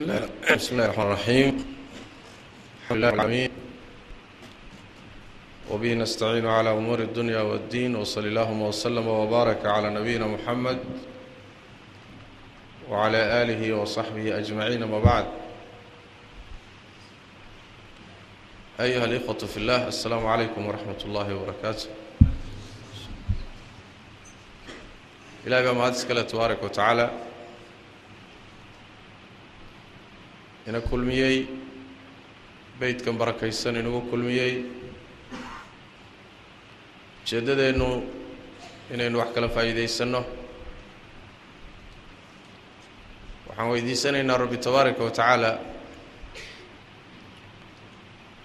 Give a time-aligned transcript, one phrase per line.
[0.00, 0.10] بسم
[0.74, 1.64] الله الرحمن الرحيم
[2.82, 3.50] الحمد لله العالمين
[5.70, 10.78] وبه نستعين على أمور الدنيا والدين وصلى اللهم وسلم وبارك على نبينا محمد
[12.90, 15.26] وعلى آله وصحبه أجمعين ما بعد
[18.80, 21.88] أيها الإخوة في الله السلام عليكم ورحمة الله وبركاته
[25.46, 27.10] إلهي بما هذا تبارك وتعالى
[30.68, 31.46] ina kulmiyey
[32.80, 34.54] beydkan barakaysan inagu kulmiyey.
[37.24, 37.88] Ujeeddadeennu
[38.94, 40.20] inaynu wax kala faa'iidaysanno.
[43.48, 45.50] Waxaan weydiisanaynaa rabbi tabaaraka wa tacaala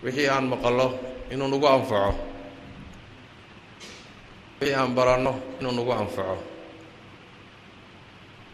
[0.03, 0.87] wixii aan maqallo
[1.33, 2.11] inuu nagu anfaco.
[4.61, 6.48] Wixii aan baranno inuu nagu anfaco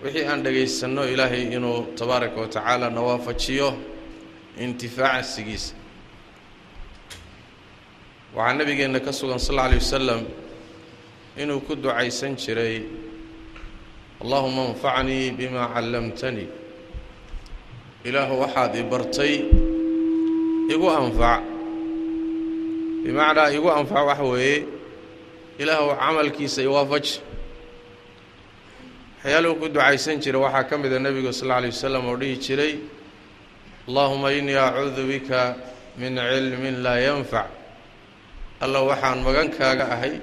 [0.05, 3.70] wixii aan dhegaysanno ilaahay inuu tabaaraka wa tacaala na waafajiyo
[4.63, 5.73] intifaacsigiisa
[8.35, 10.21] waxaa nabigeenna ka sugan sal alla alay wasalam
[11.41, 12.84] inuu ku ducaysan jiray
[14.21, 16.48] allahuma anfacnii bima callamtanii
[18.07, 19.34] ilaahu waxaad i bartay
[20.74, 21.41] igu anfac.
[23.04, 24.66] Bimacnaa igu anfac waxa weeye.
[25.62, 27.22] Ilaahu camalkiisa iwaafaji
[29.26, 32.73] waxyaaluhu ku ducaysan jira waxaa ka mida nebigu sal alla alay wasalam oo dhihi jiray
[33.90, 35.55] allahuma innii acuudu bika
[35.98, 37.49] min cilmin laa yanfac
[38.62, 40.21] alla waxaan magankaaga ahay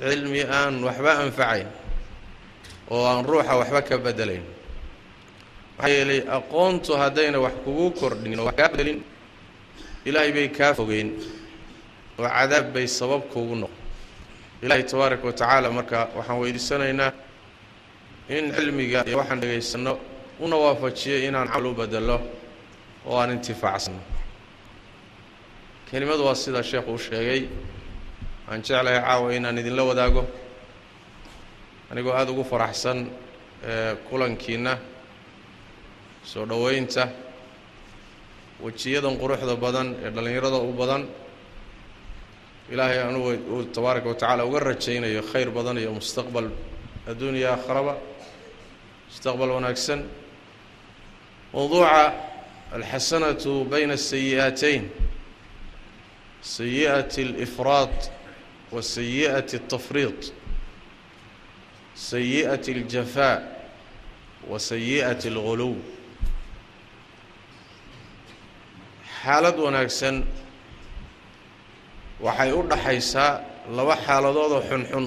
[0.00, 1.68] cilmi aan waxba anfacayn
[2.90, 4.44] oo aan ruuxa waxba ka bedelayn.
[5.76, 9.00] Maxaa yeelay aqoontu haddayna wax kugu kordhin oo wax kaa bedelin
[10.08, 11.12] ilaahay bay kaa fogeyn
[12.18, 13.76] oo cadaab bay sabab kuugu noqon.
[14.64, 17.12] Ilaahay tabaaraka wa tacaala marka waxaan weydiisanaynaa
[18.28, 19.98] in cilmiga waxaan dhegaysanno
[20.40, 22.20] una waafajiyo inaan camal u bedelo
[23.06, 24.00] oo aan intifaacsanno
[25.90, 27.48] kelimadu waa sidaa sheekhu u sheegay
[28.48, 30.26] aan jeclahay caawa inaan idinla wadaago.
[31.90, 33.10] Anigoo aada ugu faraxsan
[34.08, 34.78] kulankiinna
[36.24, 37.08] soo dhoweynta
[38.60, 41.08] wejiyadan quruxda badan ee dhallinyarada u badan.
[42.72, 46.50] Ilaahay anugu uu tabaaraka wa uga rajaynayo khayr badan iyo mustaqbal
[47.06, 47.96] adduuniya aakharaba
[49.14, 50.00] mustaqbal wanaagsan
[51.54, 52.12] mowduuca
[52.74, 54.90] alxasanatu bayna asayi'aatayn
[56.42, 57.94] sayi'ati alifraad
[58.74, 60.20] wa sayi'ati altafriid
[61.94, 63.38] sayi'ati aljafaa
[64.50, 65.76] wa sayi'ati alguluw
[69.22, 70.16] xaalad wanaagsan
[72.20, 73.32] waxay u dhaxaysaa
[73.76, 75.06] laba xaaladoodoo xunxun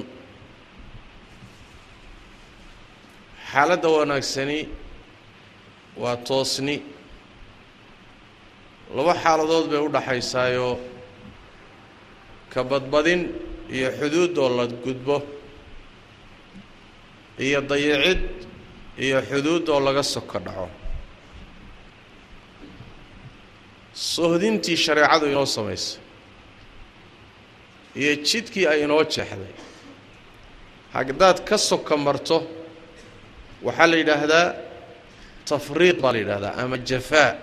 [3.57, 4.59] xaaladda wanaagsani
[6.01, 6.75] waa toosni.
[8.95, 10.75] Laba xaaladood bay u dhaxaysaayoo
[12.53, 13.22] ka badbadin
[13.75, 15.16] iyo xuduudoo la gudbo
[17.45, 18.22] iyo dayicid
[19.06, 20.68] iyo xuduudoo laga soko dhaco.
[23.94, 26.00] Sohdintii shareecadu inoo samaysay
[28.01, 29.53] iyo jidkii ay inoo jeexday.
[30.94, 32.38] Haddaad ka soka marto
[33.66, 34.45] waxaa la yidhaahdaa
[35.50, 37.35] tafriiq baa la yidhahdaa ama jafaa.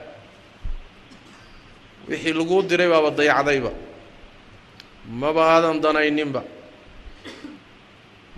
[2.08, 3.72] Wixii laguu diray baaba dayacdayba.
[5.20, 6.42] Maba aadan danayninba.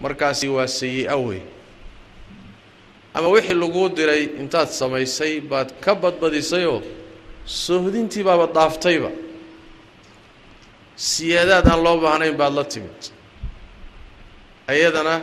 [0.03, 1.43] Markaasi waa sayi-a wey
[3.17, 6.83] ama wixii laguu diray intaad samaysay baad ka badbadisayoo
[7.65, 9.11] soohdintii baaba daaftayba
[10.97, 13.01] siyaadaad aan loo baahnayn baad la timid.
[14.73, 15.15] Ayadana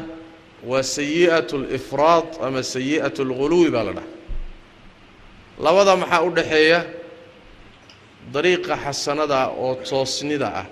[0.70, 4.08] waa sayi'atu alifraad ama sayi'atu alguluwi baa la dhaha.
[5.60, 6.80] Labada maxaa u dhaxeeya?
[8.34, 10.66] Dariiqa xasanada oo toosnida ah.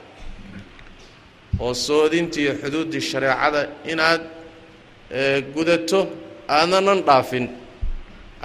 [1.60, 4.22] Oo soodintii iyo xuduuddii shareecada inaad
[5.56, 6.00] gudato
[6.48, 7.46] aadanan dhaafin.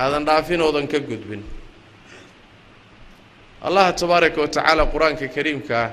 [0.02, 1.42] Aadan dhaafin oodan ka gudbin.
[3.66, 5.86] Allaha tabaaraka wa tacaala qur'aanka kariimkaa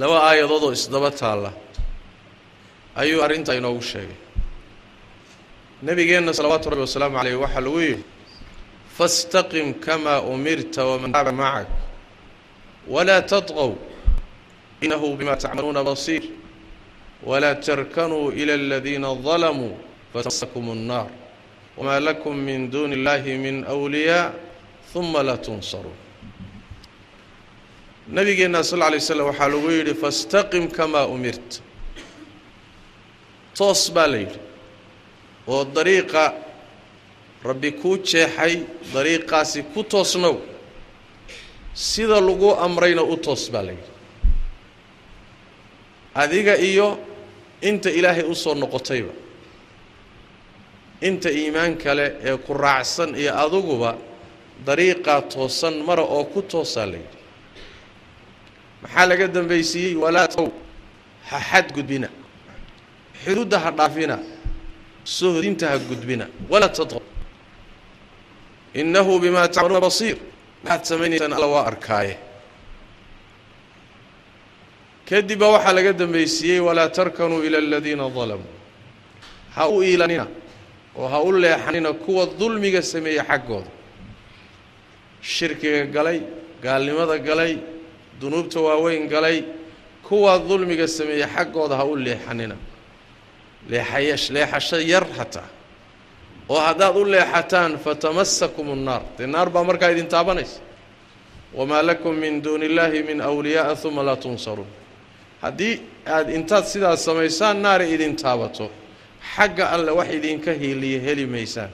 [0.00, 1.50] laba aayadood oo isdaba taalla.
[2.96, 4.23] Ayuu arrintaa inoogu sheegay
[5.83, 8.03] nabigeenna salawaatu rabbi wasalaamu caleyh waxaa lagu yidhi
[8.97, 11.67] faاstaqim kamaa umirta waman taaba macak
[12.93, 13.71] walaa tadqow
[14.85, 16.23] inahu bima tacmaluuna basiir
[17.29, 19.73] walaa tarkanuu ila aladiina dalamuu
[20.13, 21.07] fatmasakum الnaar
[21.77, 24.33] wmaa lakum min duuni اllahi min أwliyaa
[24.93, 25.95] huma laa tunsaruun
[28.15, 31.57] nabigeenna sal lla alay slam waxaa lagu yidhi faاstaqim kamaa umirta
[33.57, 34.39] toos baa la yidhi
[35.52, 36.24] oo dariiqa
[37.48, 38.54] rabbi kuu jeexay
[38.94, 40.36] dariiqaasi ku toosnow
[41.74, 43.90] sida lagu amrayna u toos baa la yidhi.
[46.14, 46.98] Adiga iyo
[47.68, 49.12] inta ilaahay u soo noqotayba
[51.08, 53.90] inta iimaan kale ee ku raacsan iyo aduguba
[54.66, 57.18] dariiqaa toosan mara oo ku toosaa la yidhi.
[58.82, 60.48] Maxaa laga dambaysiiyey walaa tow
[61.28, 62.08] ha xadgudbina
[63.24, 64.16] xuduudda ha dhaafina
[65.04, 67.02] sohdinta ha gudbina walaa tadqow
[68.80, 70.16] innahu bimaa tacmaluuna basiir
[70.64, 72.14] waxaad samaynaysaan alla waa arkaaye
[75.08, 78.52] kadib baa waxaa laga dambaysiiyey walaa tarkanuu ila aladiina dalamuu
[79.56, 80.26] ha u iilanina
[81.00, 83.70] oo ha u leexanina kuwa dulmiga sameeya xaggooda
[85.34, 86.18] shirkiga galay
[86.64, 87.52] gaalnimada galay
[88.20, 89.38] dunuubta waaweyn galay
[90.08, 92.56] kuwa dulmiga sameeya xaggooda ha u leexanina
[93.69, 95.47] leexasho yar hataa
[96.49, 100.59] oo haddaad u leexataan fatamasakum الnaar dee naar baa markaa idin taabanaysa
[101.57, 104.67] wamaa lakum min duuni اllaahi min أwliyaءa uma laa tunsaruun
[105.41, 105.73] haddii
[106.15, 108.65] aad intaad sidaas samaysaan naara idin taabato
[109.35, 111.69] xagga alle wax idinka hiiliya heli maysaan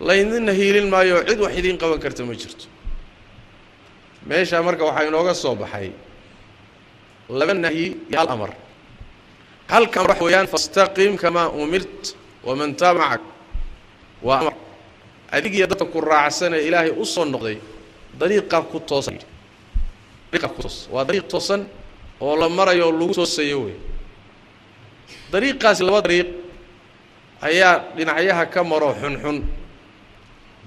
[0.00, 2.64] laydinna hiilin maayo cid wax idiin qaban karta ma jirto
[4.28, 5.88] meeshaa marka waxaa inooga soo baxay
[7.38, 8.50] laba nahyi iyo hal amar
[9.73, 12.03] halka amar waxa weeyaan fastaqim kamaa umirt
[12.47, 13.21] waman taaba macak
[14.27, 14.53] waa amar.
[15.31, 17.57] Adigiiyo dadka ku raacsanee ilaahay u soo noqday
[18.19, 19.17] dariiqaa ku toosan.
[20.31, 21.61] Dariiqaa ku toos waa dariiq toosan
[22.21, 23.75] oo la marayo oo lagu toosayo wey
[25.31, 26.29] dariiqaasi laba dariiq
[27.41, 29.37] ayaa dhinacyaha ka maro xunxun.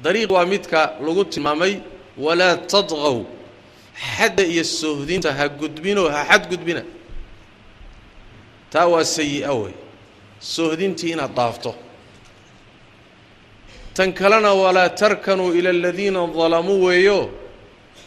[0.05, 1.81] Dariiq waa midka lagu tilmaamay
[2.19, 3.17] walaa tadqow
[4.17, 6.83] xadda iyo soohdinta ha gudbinoo ha xad gudbina
[8.73, 9.75] taa waa sayi-a wey
[10.41, 11.70] soohdintii inaad dhaafto.
[13.94, 17.31] Tan kalena walaa tarkanuu ila aladiina dalamuu weeyo.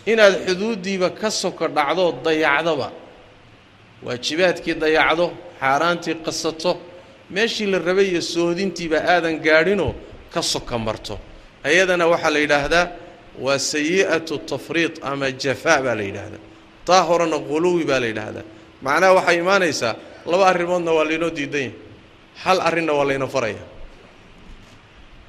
[0.05, 2.87] Inaad xuduuddiiba ka soko dhacdo dayacdoba
[4.05, 5.25] waajibaadkii dayacdo
[5.59, 6.71] xaaraantii qasato.
[7.29, 9.93] Meeshii la rabay iyo soohdintiiba aadan gaadhinoo
[10.33, 11.19] ka soka marto.
[11.63, 12.87] Ayadana waxaa la yidhaahdaa
[13.39, 16.43] waa sayi'atu tafriid ama jafaa baa la yidhaahdaa.
[16.87, 18.43] Taa horena quluwi baa la yidhaahdaa.
[18.81, 19.95] Macnaha waxay imaanaysaa
[20.25, 21.73] laba arrimoodna waa laynoo diidan yahay
[22.43, 23.63] hal arrinna waa layna faraya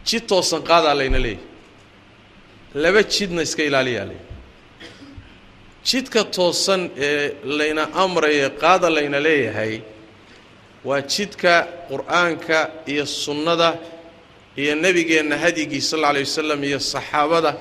[0.08, 1.40] jid toosan qaadaa layna leeyahy
[2.82, 4.30] laba jidna iska ilaaliyaa layidhi
[5.88, 9.74] jidka toosan ee layna amraya qaada layna leeyahay
[10.88, 11.52] waa jidka
[11.90, 12.58] qur'aanka
[12.92, 13.68] iyo sunnada
[14.62, 17.52] iyo nebigeenna hadyigii sal alla alay wasalam iyo saxaabada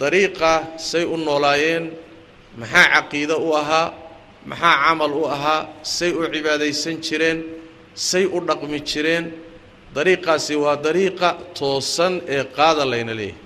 [0.00, 0.52] dariiqa
[0.90, 1.84] say u noolaayeen.
[2.60, 3.86] Maxaa caqiido u ahaa
[4.46, 5.68] maxaa camal u ahaa?
[5.82, 7.38] Say u cibaadaysan jireen
[7.94, 9.32] say u dhaqmi jireen.
[9.94, 13.40] Dariiqaasi waa dariiqa toosan ee qaada layna leeyahay.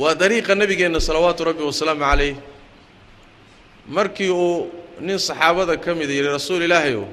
[0.00, 2.36] Waa dariiqa nebigeenna salawaatu rabbi wasalaamu calayh.
[3.96, 4.70] Markii uu
[5.00, 7.04] nin saxaabada ka mida yidhi rasuul ilaahayow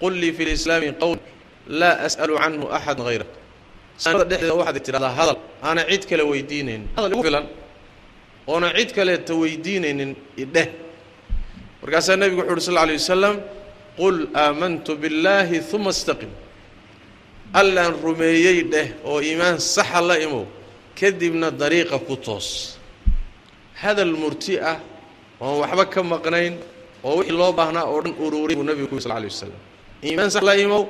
[0.00, 1.18] qul lii fi lislaami qowl
[1.80, 3.30] laa as'alu canhu axadan hayrak
[4.30, 5.38] dhexdeeda waxaad tidhahdaa hadal
[5.68, 7.44] aana cid kale weydiinaynin hadal igu filan
[8.48, 10.12] oona cid kaleeta weydiinaynin
[10.44, 10.68] idheh
[11.82, 13.36] markaasaa nebigu wuxu uhi sal alay wasalam
[14.00, 16.30] qul aamantu billaahi uma istaqim.
[17.60, 20.44] Allaan rumeeyey dheh oo iimaan saxa la imow
[20.98, 22.78] kadibna dariiqa ku toos.
[23.82, 24.78] Hadal murti ah
[25.40, 26.54] oon waxba ka maqnayn
[27.04, 29.60] oo wixii loo baahnaa oo dhan uruuray buu nebigu ku yiri sal alay wasalam
[30.06, 30.82] iimaan sax la imow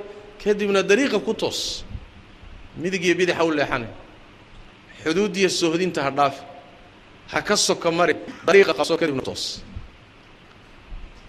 [0.43, 1.61] kadibna dariiqa ku toos.
[2.83, 3.91] Midig iyo bidix ha u leexanay
[5.03, 6.43] xuduudiyo sohdinta ha dhaafi
[7.33, 8.15] ha ka soka mari
[8.47, 9.45] dariiqa qabso kadibna toos.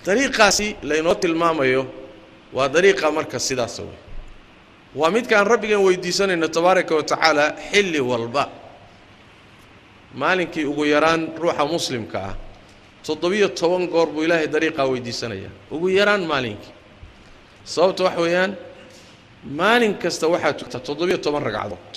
[0.06, 1.82] Dariiqaasi laynoo tilmaamayo
[2.56, 3.98] waa dariiqa marka sidaasa wey
[5.00, 8.44] waa midkaan rabbigan weydiisanayno tabaaraka wa tacaala xilli walba.
[10.22, 12.36] Maalinkii ugu yaraan ruuxa muslimka ah
[13.06, 15.52] toddobiyo toban goor buu ilaahay dariiqaa weydiisanayaa.
[15.72, 16.74] Ugu yaraan maalinkii.
[17.74, 18.52] Sababta waxa weeyaan
[19.60, 21.92] maalin kasta waxaad tugtaa toddobiyo toban ragcadood.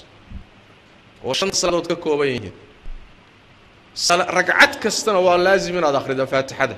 [1.24, 2.52] Oo shan salaadood ka kooban yihiin
[4.37, 6.75] ragcad kastana waa laazim inaad akhrido faatixada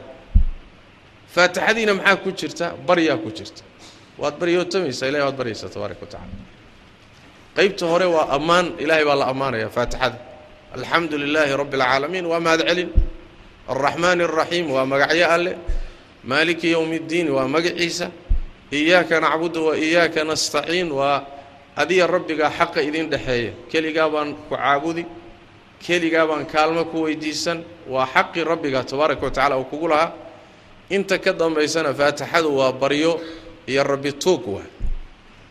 [1.36, 3.62] faatixadiina maxaa ku jirta baryaa ku jirta
[4.22, 6.34] waad baryootamaysaa ilahay waad baryaysaa tabaaraka wa tacala
[7.58, 10.18] qaybta hore waa ammaan ilaahay baa la ammaanaya faatixada
[10.75, 12.89] alxamdu lilaahi rabbi اlcaalamiin waa mahad celin
[13.72, 15.54] alraxmaani الraxiim waa magacyo alle
[16.32, 18.08] maaliki yowmi اddiin waa magaciisa
[18.80, 21.18] iyaaka nacbudu wa iyaaka nastaciin waa
[21.82, 25.04] adiya rabbigaa xaqa idin dhexeeya keligaa baan ku caabudi
[25.83, 30.12] keligaa baan kaalmo ku weydiisan waa xaqii rabbiga tabaaraka wa tacala uu kugu lahaa.
[30.90, 33.21] Inta ka dambaysana faatixadu waa baryo
[33.66, 34.66] iyo rabbi tuug waa.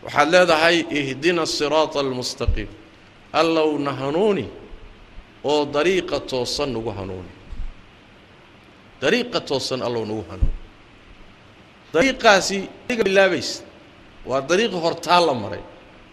[0.04, 2.68] Waxaad leedahay ihdina asiraata almustaqiim
[3.32, 4.46] allowna hanuuni
[5.44, 7.32] oo dariiqa toosan nagu hanuuni.
[9.02, 10.54] Dariiqa toosan allow nagu hanuuni.
[11.94, 13.62] Dariiqaasi bilaabaysa
[14.28, 15.62] waa dariiqi hortaa la maray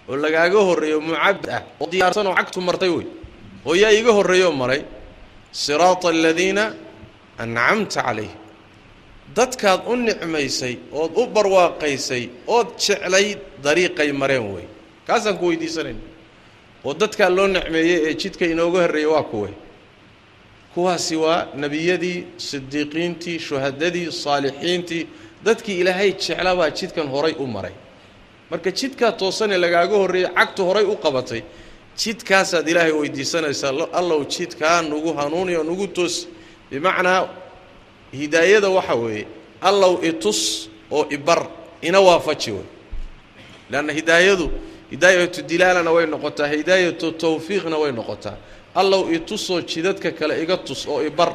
[0.09, 3.07] oo lagaaga horreeyo mucabad ah oo diyaarsan oo cagtu martay wey
[3.67, 4.81] oo yaa iga horreeyoo maray
[5.63, 6.63] siraata aladiina
[7.43, 8.37] ancamta calayhim
[9.37, 12.23] dadkaad u nicmaysay ood u barwaaqaysay
[12.57, 14.65] ood jeclayd dariiqay mareen wey.
[15.07, 15.99] Kaasaan ku weydiisanayna
[16.85, 19.49] oo dadkaa loo nicmeeyey ee jidka inooga horreeyey waa kuwe.
[20.73, 25.03] Kuwaasi waa nebiyadii sidiiqiintii shuhadadii saalixiintii.
[25.45, 27.73] Dadkii ilaahay jecla baa jidkan horay u maray.
[28.51, 31.41] Marka jidkaa toosanee lagaaga horreeyey cagtu horay u qabatay
[31.97, 36.27] jidkaasaad ilaahay weydiisanaysaa allow jidkaa nugu hanuuni oo nugu toos
[36.71, 37.29] bimacnaa
[38.11, 39.27] hidaayada waxa weeye
[39.61, 41.47] allow itus oo ibar
[41.81, 42.63] ina waafaji wey.
[43.69, 44.51] Leanna hidaayadu
[44.91, 48.37] hidaayatu dilaalana way noqotaa hidaayatu tawfiiqna way noqotaa.
[48.75, 51.33] Allow itusoo jidadka kale iga tus oo ibar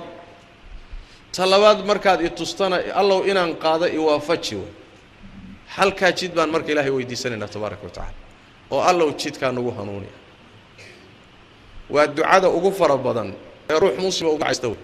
[1.32, 4.70] ta labaad markaad itustana allow inaan qaado iwaafaji wey.
[5.76, 8.12] Halkaa jid baan marka ilaahay weydiisanaynaa tabaaraka wa tacala
[8.70, 10.12] oo allow jidkaa nagu hanuuniya
[11.94, 13.28] waa ducada ugu fara badan
[13.70, 14.78] ee ruux muslima uga caysta wey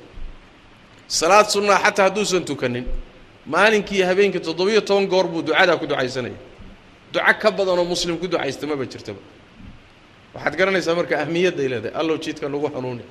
[1.19, 2.85] salaad sunnaa xataa hadduusan tukanin
[3.47, 6.39] maalinkii iyo habeenkii toddobiyo toban goor buu ducadaa ku ducaysanaya.
[7.13, 9.19] Duco ka badanoo muslim ku ducaysta maba jirtaba.
[10.35, 13.03] Waxaad garanaysaa marka ahmiyadday leedahay allow jidka nagu hanuuni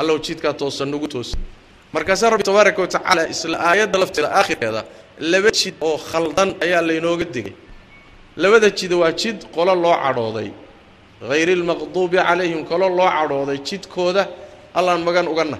[0.00, 1.36] allow jidkaa toosan nagu toosi.
[1.94, 4.82] Markaasaa rabbi tabaaraka wa tacaala isla aayadda lafteeda aakhirkeeda
[5.32, 7.54] laba jid oo khaldan ayaa laynooga digay
[8.36, 10.50] labada jid waa jid qolo loo cadhooday
[11.30, 14.22] hayri lmaqduubi calayhim qolo loo cadhooday jidkooda
[14.78, 15.58] allaan magan ugana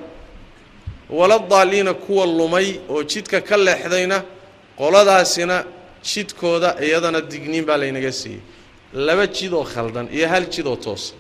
[1.11, 4.23] wala daaliina kuwa lumay oo jidka ka leexdayna
[4.81, 5.57] qoladaasina
[6.11, 8.41] jidkooda iyadana digniin baa laynaga siiyey
[9.07, 11.17] laba jidoo khaldan iyo hal jidoo toosan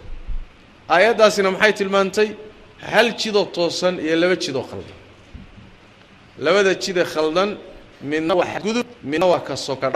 [0.94, 2.28] aayaddaasina maxay tilmaantay
[2.92, 4.98] hal jidoo toosan iyo laba jidoo khaldan
[6.38, 7.50] labada jide khaldan
[8.02, 9.88] midna waa xadgudub midna waa ka soka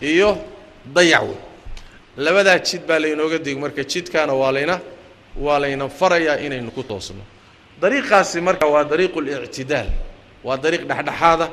[0.00, 0.30] iyo
[0.94, 1.38] dayac wey
[2.16, 4.80] labadaa jid baa laynooga dig marka jidkaana waa layna
[5.36, 7.22] waa layna farayaa inaynu ku toosno.
[7.80, 9.88] Dariiqaasi marka waa dariiqu اlictidaal
[10.44, 11.48] waa dariiq dhexdhexaada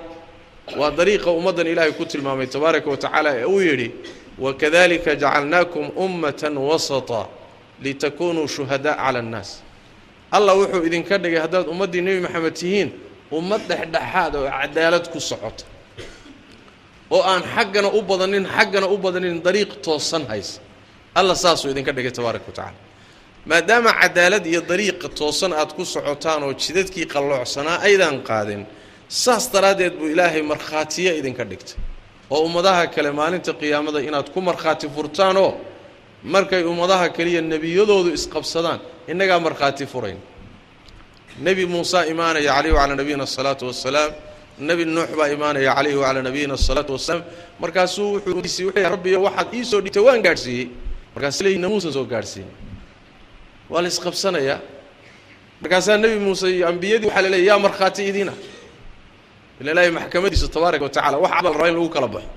[0.80, 3.92] waa dariiqa ummaddan ilaahay ku tilmaamay tabaaraka wa tacaala ee uu yidhi
[4.40, 7.28] wakadalika jacalnaakum ummata wasata
[7.82, 9.50] litakunuu shuhadaa cala اnnaas
[10.32, 12.90] allah wuxuu idinka dhigay haddaad ummaddii nebi maxamed tihiin
[13.32, 15.64] ummad dhexdhexaad oo cadaalad ku socota
[17.12, 20.62] oo aan xaggana u badanin xaggana u badanin dariiq toosan haysa.
[21.20, 22.78] Alla saasuu idinka dhigay tabaaraka wa tacala
[23.50, 28.62] maadaama cadaalad iyo dariiqa toosan aad ku socotaan oo jidadkii qalloocsanaa aydaan qaadin
[29.24, 31.78] saas daraaddeed buu ilaahay markhaatiyo idinka dhigtay.
[32.34, 35.52] Oo ummadaha kale maalinta qiyaamada inaad ku markhaati furtaanoo
[36.34, 38.80] markay ummadaha kaliya nebiyadoodu isqabsadaan
[39.12, 40.20] innagaa markhaati furayn.
[41.48, 44.12] Nebi muusa imaanaya calayhi wacalaa nabiyina asalaatu wassalaam
[44.60, 47.24] nebi nuux baa imaanaya calayhi wacalaa nabiyina asalaatu wassalaam.
[47.60, 50.68] Markaasuu wuxuu wuxuu rabbiyo waxaad ii soo dhigtay waan gaadhsiiyey.
[51.16, 52.46] Markaas leeyina muusan soo gaadhsiin
[53.70, 54.60] waa la isqabsanayaa
[55.62, 58.34] markaasaa nebi muuse iyo ambiyadii waxaa la leeyay yaa markhaati ila
[59.62, 62.30] ilaahay maxkamadiisa tabaaraka wa tacala wax abal rabaa in lagu kala baxo.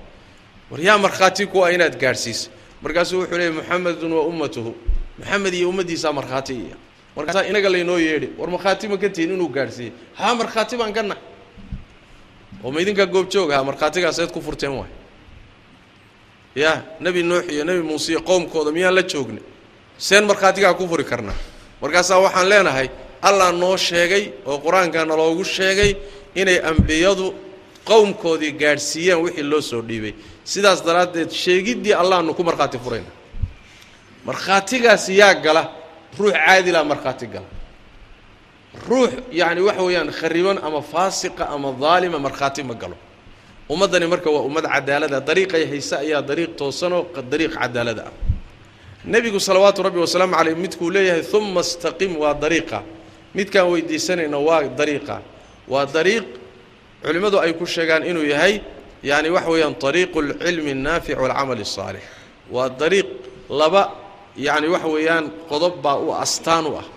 [0.71, 2.49] War yaa markhaati kuwa inaad gaadhsiisa
[2.81, 4.75] markaasuu wuxuu leeyay muxamedun wa ummatuhu.
[5.19, 6.75] Moxamed iyo ummaddiisaa markhaati iya
[7.15, 9.93] markaasaa inaga laynoo yeedhi war markhaati ma ka tihin inuu gaadhsiiyey.
[10.13, 11.21] Haa markhaati baan ka nahay
[12.63, 14.91] oo ma idinkaa goobjoog ahaa markhaatigaaseed ku furteen waay?
[16.55, 19.43] Ya nebi nuux iyo nebi muuse iyo qowmkooda miyaan la joognay
[19.97, 21.35] seen markhaatigaa ku furi karnaa
[21.81, 22.87] markaasaa waxaan leenahay
[23.21, 25.91] allah noo sheegay oo qur'aankaa naloogu sheegay
[26.35, 27.33] inay ambiyadu
[27.89, 30.13] qowmkoodii gaadhsiiyeen wixii loo soo dhiibay.
[30.43, 33.11] Sidaas daraaddeed sheegiddii allahnu ku markhaati furayna.
[34.25, 35.63] Markhaatigaasi yaa gala
[36.19, 37.45] ruux caadilaa markhaati gala
[38.89, 42.97] ruux yacni waxa weeyaan khariban ama faasiqa ama daalima markhaati ma galo.
[43.69, 48.03] Ummaddani marka waa ummad cadaalada dariiqay hayse ayaa dariiq toosanoo dariiq cadaalada.
[48.09, 48.13] Ah
[49.05, 52.83] nebigu salawaatu rabbi wasalaamu caleyh midkuu leeyahay uma istaqim waa dariiqa.
[53.35, 55.21] Midkaan weydiisanayna waa dariiqa.
[55.67, 56.25] Waa dariiq
[57.03, 58.61] culimmadu ay ku sheegaan inuu yahay
[59.03, 62.03] yacni waxa weeyaan dariiqu lcilmi annaafic walcamal asaalix
[62.51, 63.07] waa dariiq
[63.49, 63.83] laba
[64.37, 66.87] yacni waxa weeyaan qodob baa u astaan u ah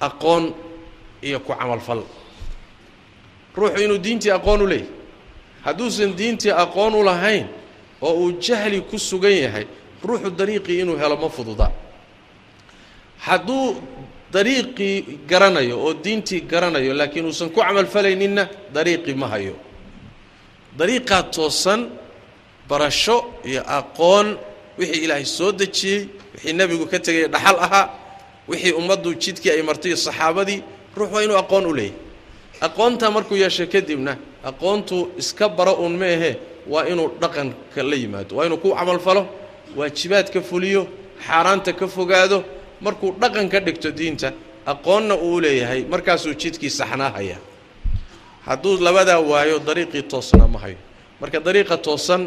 [0.00, 0.44] aqoon
[1.22, 2.02] iyo ku camalfal
[3.56, 4.88] ruuxu inuu diintii aqoon u leeyahy
[5.64, 7.46] hadduusan diintii aqoon u lahayn
[8.02, 9.66] oo uu jahli ku sugan yahay
[10.04, 11.72] ruuxu dariiqii inuu helo ma fududa.
[13.26, 13.76] Hadduu
[14.32, 14.96] dariiqii
[15.30, 19.54] garanayo oo diintii garanayo laakiin uusan ku camalfalayninna dariiqii ma hayo.
[20.78, 21.80] Dariiqaa toosan
[22.68, 24.38] barasho iyo aqoon
[24.78, 26.00] wixii ilaahay soo dejiyey
[26.34, 27.86] wixii nebigu ka tegay dhaxal ahaa
[28.48, 30.62] wixii ummaddu jidkii ay martay saxaabadii
[30.98, 31.94] ruux waa inuu aqoon u leeyahy
[32.66, 34.12] aqoontaa markuu yeeshay kadibna
[34.50, 36.30] aqoontu iska bara uun meehe
[36.72, 39.22] waa inuu dhaqanka la yimaado waa inuu ku camalfalo
[39.78, 40.82] waajibaadka fuliyo
[41.26, 42.38] xaaraanta ka fogaado
[42.80, 44.28] markuu dhaqan ka dhigto diinta
[44.72, 47.40] aqoonna uu leeyahay markaasuu jidkii saxnaa hayaa
[48.46, 50.76] hadduu labadaa waayo dariiqii toosnaa ma hayo.
[51.20, 52.22] Marka dariiqa toosan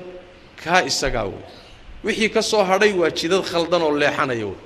[0.64, 1.44] kaa isagaa wey.
[2.06, 4.58] Wixii ka soo hadhay waa jidad khaldan oo leexanaya wey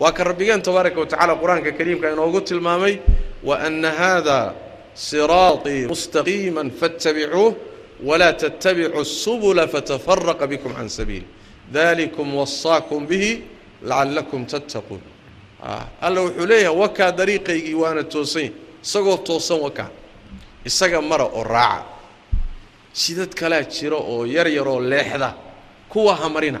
[0.00, 2.94] waa ka rabbigeen tobaaraka watacaala qur'aanka kariimka inoogu tilmaamay
[3.48, 4.54] wa anna haada
[4.94, 7.54] siraaطii mustaqiima faاttabicuuh
[8.08, 11.26] walaa tattabicu subula fatafaraqa bikum can sabiili
[11.72, 13.30] dalikum wasaakum bihi
[13.82, 15.00] lacallakum tattaquun.
[15.62, 18.50] Ah, alla wuxuu leeyahay wakaa dariiqaygii waana toosan
[18.84, 19.90] isagoo toosan wakaa
[20.64, 21.84] isaga mara oo raaca.
[22.92, 25.34] Sidad kalaa jira oo yar yaroo leexda
[25.88, 26.60] kuwa hamarina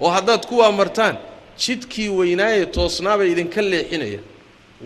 [0.00, 1.16] oo haddaad kuwaa martaan
[1.62, 4.24] jidkii weynaaye toosnaabay idinka leexinayaan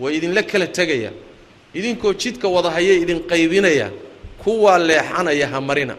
[0.01, 1.15] way idinla kala tegayaan
[1.79, 3.93] idinkoo jidka wadahayay idin qaybinayaan
[4.43, 5.95] kuwaa leexanaya ha marina.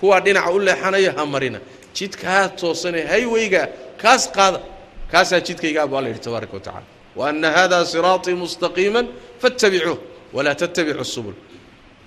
[0.00, 1.58] Kuwaa dhinaca u leexanaya ha marina.
[1.96, 3.68] Jidkaa toosane hayweyga
[4.02, 4.60] kaas qaada
[5.12, 9.00] kaasaa jidkaygaa buu alla yidhi tabaaraka wa tacala wa anna hada siraaطii mustaqiima
[9.40, 9.98] faاtabicuuh
[10.32, 11.34] walaa tattabicu subul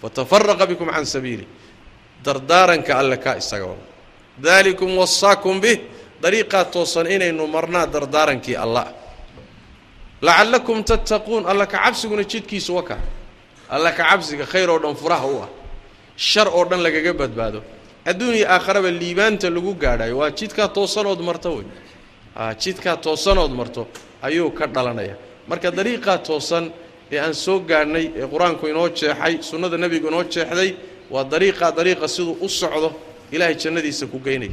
[0.02, 1.48] fatafaraqa bikum can sabiili.
[2.26, 3.76] Dardaaranka alle kaa isaga
[4.42, 5.80] dalikum wasaakum bih
[6.24, 8.88] dariiqaa toosan inaynu marnaa dardaarankii allah.
[10.22, 12.98] Lacallakum tattaquun alla ka cabsiguna jidkiisu waka
[13.70, 15.50] alla ka cabsiga khayr oo dhan furaha u ah.
[16.16, 17.64] Shar oo dhan lagaga badbaado.
[18.06, 21.66] Adduun iyo aakharaba liibaanta lagu gaadhayo waa jidkaa toosanood marto wey
[22.64, 23.88] jidkaa toosanood marto
[24.22, 25.16] ayuu ka dhalanaya.
[25.48, 26.72] Marka dariiqaa toosan
[27.12, 30.76] ee aan soo gaadhnay ee qur'aanku inoo jeexay sunnada nebigu inoo jeexday
[31.10, 32.94] waa dariiqaa dariiqa siduu u socdo
[33.32, 34.52] ilaahay jannadiisa ku geynaya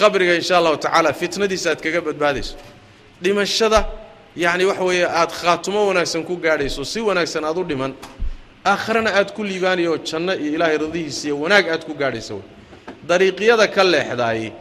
[0.00, 2.54] qabriga insha allahu tacaala fitnadiisa aad kaga badbaadayso.
[3.22, 3.80] Dhimashada
[4.44, 7.92] yacni waxa weeye aada khaatumo wanaagsan ku gaadhayso si wanaagsan aad u dhiman
[8.70, 12.34] aakharana aad ku liibaanayo janno iyo ilaahay radihiisa iyo wanaag aad ku gaadhaysa
[13.08, 14.52] dariiqyada ka leexdaayey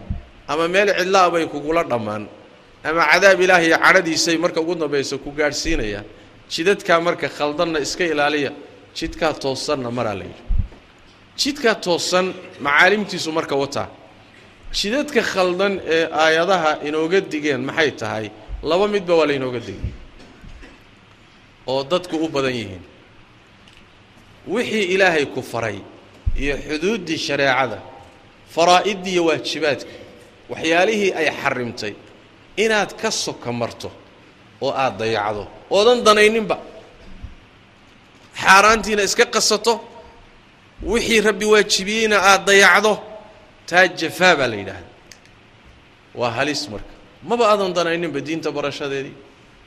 [0.47, 2.23] ama meel cidlaa bay kugula dhammaan
[2.83, 6.05] ama cadaab ilaahay iyo cadhadiisay marka ugu dambaysa ku gaadhsiinayaan
[6.53, 8.51] jidadkaa marka khaldanna iska ilaaliya
[8.97, 10.41] jidkaa toosanna maraa la yidhi.
[11.41, 12.33] Jidkaa toosan
[12.65, 13.87] macaalimtiisu marka wataa
[14.73, 18.25] jidadka khaldan ee aayadaha inooga digeen maxay tahay?
[18.69, 19.91] Laba midba waa laynooga digay.
[21.67, 22.83] Oo dadku u badan yihiin.
[24.47, 25.79] Wixii ilaahay ku faray
[26.41, 27.79] iyo xuduuddii shareecada
[28.55, 29.91] faraa'idii iyo waajibaadka
[30.51, 31.93] waxyaalihii ay xarimtay
[32.63, 33.89] inaad ka soka marto
[34.61, 35.43] oo aada dayacdo
[35.75, 36.57] oodan danayninba.
[38.43, 39.73] Xaaraantiina iska qasato
[40.91, 42.93] wixii rabbi waajibiyeyna aada dayacdo
[43.69, 44.89] taa jafaa baa la yidhaahda
[46.19, 46.93] waa halis marka.
[47.29, 49.15] Maba aadan danayninba diinta barashadeedii.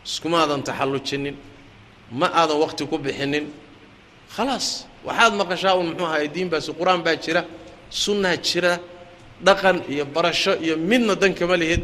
[0.07, 1.37] Iskuma aadan taxallujinin
[2.21, 3.47] ma aadan wakhti ku bixinin.
[4.35, 4.67] Khalaas
[5.07, 7.43] waxaad maqashaa un muxuu ahaye diin baasi qur'aan baa jira
[8.03, 8.73] sunnaa jira
[9.47, 11.83] dhaqan iyo barasho iyo midna dan kama lihid.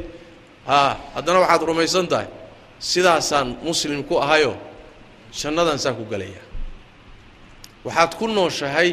[0.66, 2.28] Haa haddana waxaad rumaysan tahay
[2.90, 4.52] sidaasaan muslim ku ahayo
[5.32, 6.42] jannadan saa ku gelaya
[7.84, 8.90] waxaad ku nooshahay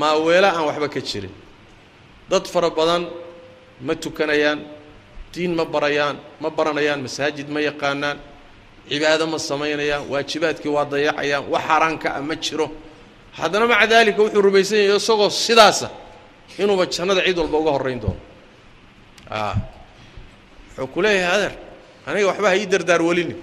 [0.00, 1.34] maaweelo aan waxba ka jirin
[2.32, 3.02] dad fara badan
[3.86, 4.58] ma tukanayaan
[5.32, 8.16] diin ma barayaan ma baranayaan masaajid ma yaqaanaan
[8.88, 12.66] cibaado ma samaynayaan waajibaadkii waa dayacayaan wax xaaraanka ah ma jiro.
[13.38, 15.88] Haddana maca daalika wuxuu rumaysan yahay isagoo sidaasa
[16.62, 18.20] inuuba jannada cid walba uga horrayn doono.
[20.76, 21.54] Wuxuu ku leeyahay adeer
[22.08, 23.34] aniga waxba ha ii dardaar welini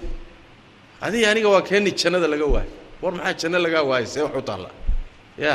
[1.04, 2.70] adiga aniga waa keeni jannada laga waayo.
[3.02, 4.06] War maxaa janno lagaa waayay?
[4.12, 4.70] See wax u taalla
[5.38, 5.54] ya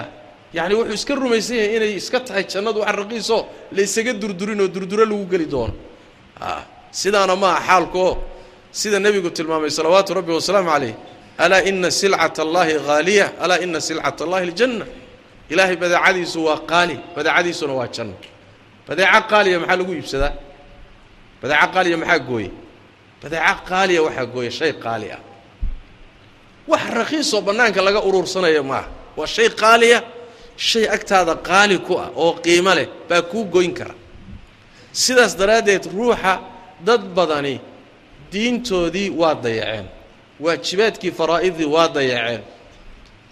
[0.58, 3.42] yacni wuxuu iska rumaysan yahay inay iska tahay jannadu wax raqiisoo
[3.76, 5.74] la ysaga durdurin oo durduro lagu geli doono.
[6.42, 6.64] A
[7.00, 8.12] sidaana ma aha xaalkuoo
[8.80, 10.96] sida nebigu tilmaamay salawaatu rabbi wasalaamu calayh.
[11.44, 14.86] Alaa ina silcata allahi haaliya alaa ina silcata allahi aljanna.
[15.52, 18.16] Ilaahay badeecadiisu waa qaali badeecadiisuna waa janno.
[18.88, 20.34] Badeeco qaaliya maxaa lagu iibsadaa?
[21.42, 22.50] Badeeco qaaliya maxaa gooye
[23.22, 25.20] badeeco qaaliya waxaa gooya shay qaali ah.
[26.72, 28.88] Wax rakiisoo bannaanka laga uruursanaya maaha.
[29.18, 29.98] Waa shay qaaliya
[30.58, 33.96] shay agtaada qaali ku ah oo qiimo leh baa kuu goyn kara.
[34.92, 36.40] Sidaas daraaddeed ruuxa
[36.88, 37.60] dad badani
[38.32, 39.86] diintoodii waa dayaceen
[40.40, 42.42] waajibaadkii faraa'idii waa dayaceen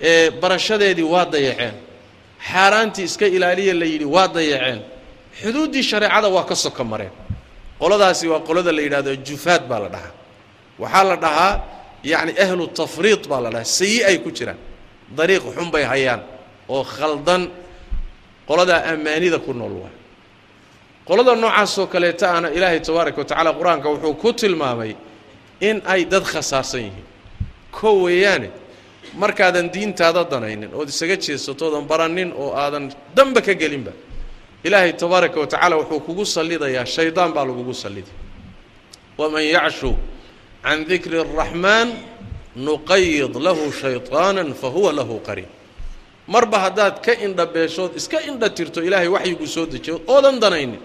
[0.01, 1.73] ee barashadeedii waa dayaceen
[2.51, 4.81] xaaraantii iska ilaaliya la yidhi waa dayaceen
[5.41, 7.11] xuduuddii shareecada waa ka soka mareen.
[7.79, 10.11] Qoladaasi waa qolada la yidhahdo jufaad baa la dhahaa.
[10.79, 11.61] Waxaa la dhahaa
[12.03, 13.65] yacni ahlu tafriid baa la dhahaa.
[13.65, 14.57] Sayi ay ku jiraan.
[15.17, 16.21] Dariiq xun bay hayaan
[16.75, 17.43] oo khaldan
[18.47, 19.93] qoladaa ammaanida ku nool waa.
[21.07, 24.91] Qolada noocaasoo kaleeta ana ilaahay tabaaraka wa tacaala qur'aanka wuxuu ku tilmaamay
[25.67, 27.07] in ay dad khasaarsan yihiin.
[27.77, 28.49] Koo weeyaane
[29.21, 32.85] markaadan diintaada danaynin ood isaga jeesatoodan baranin oo aadan
[33.17, 33.91] danba ka gelinba
[34.67, 38.15] ilaahay tabaaraka wa tacaala wuxuu kugu sallidayaa shaydaan baa lagugu salliday
[39.19, 39.91] waman yacshu
[40.63, 41.87] can dikri اraxmaan
[42.67, 45.49] nuqayid lahu shayطaana fahuwa lahu qariin
[46.27, 50.79] marba haddaad ka indha beeshood iska indha tirto ilaahay waxyiguu soo dejiyo oodan danaynin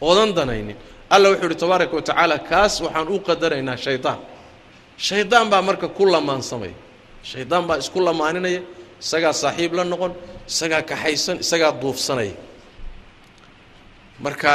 [0.00, 0.76] oodan danaynin.
[1.10, 4.18] Alla wuxuu uhi tabaaraka wa tacaala kaas waxaan u qadaraynaa shaydaan
[5.06, 6.76] shaydaan baa marka ku lamaansamaya
[7.30, 8.60] shaydaan baa isku lamaaninaya
[9.02, 10.12] isagaa saaxiib la noqon
[10.50, 12.36] isagaa kaxaysan isagaa duufsanaya
[14.24, 14.52] marka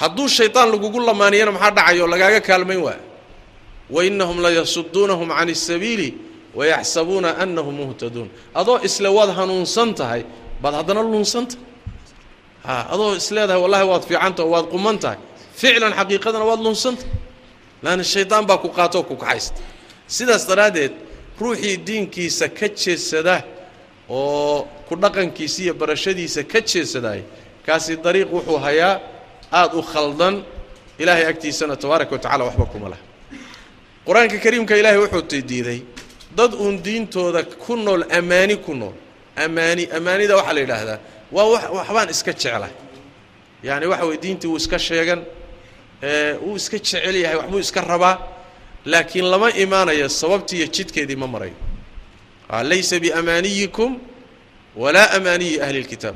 [0.00, 3.02] hadduu shaydaan lagugu lamaaniyana maxaa dhacayo lagaaga kaalmayn waaya.
[3.90, 6.08] Wainahum layasuduunahum can اsabiili
[6.58, 10.22] wayaxsabuuna anahum muhtaduun adoo isle waad hanuunsan tahay
[10.62, 11.60] baad haddana luunsantahay
[12.94, 15.18] adoo isleedahay wallahi waad fiicantaha waad quman tahay
[15.60, 17.10] ficlan xaqiiqadana waad luunsantahay
[17.84, 19.60] laanna shaydaan baa ku qaatoo ku kaxaysta
[20.16, 20.92] sidaas daraaddeed
[21.40, 23.42] ruuxii diinkiisa ka jeedsada
[24.08, 27.20] oo ku dhaqankiisa iyo barashadiisa ka jeedsadaay
[27.66, 29.00] kaasi dariiq wuxuu hayaa
[29.52, 30.34] aada u khaldan
[30.98, 33.02] ilaahay agtiisana tabaaraka wa tacala waxba kuma laha
[34.06, 35.80] qur'aanka kariimka ilaahay wuxuu diiday
[36.35, 38.93] dad uun diintooda ku nool ammaani ku nool
[39.35, 40.99] ammaani ammaanida waxaa la yidhaahdaa
[41.31, 42.71] waa wa waxbaan iska jeclahay
[43.63, 45.23] yaani waxa weye diintii wuu iska sheegan
[46.41, 48.17] wuu iska jecel yahay waxbuu iska rabaa
[48.85, 51.53] laakiin lama imaanayo sababtii iyo jidkeedii ma marayo
[52.63, 53.99] laysa biamaaniyikum
[54.75, 56.15] walaa amaaniyi ahli اlkitaab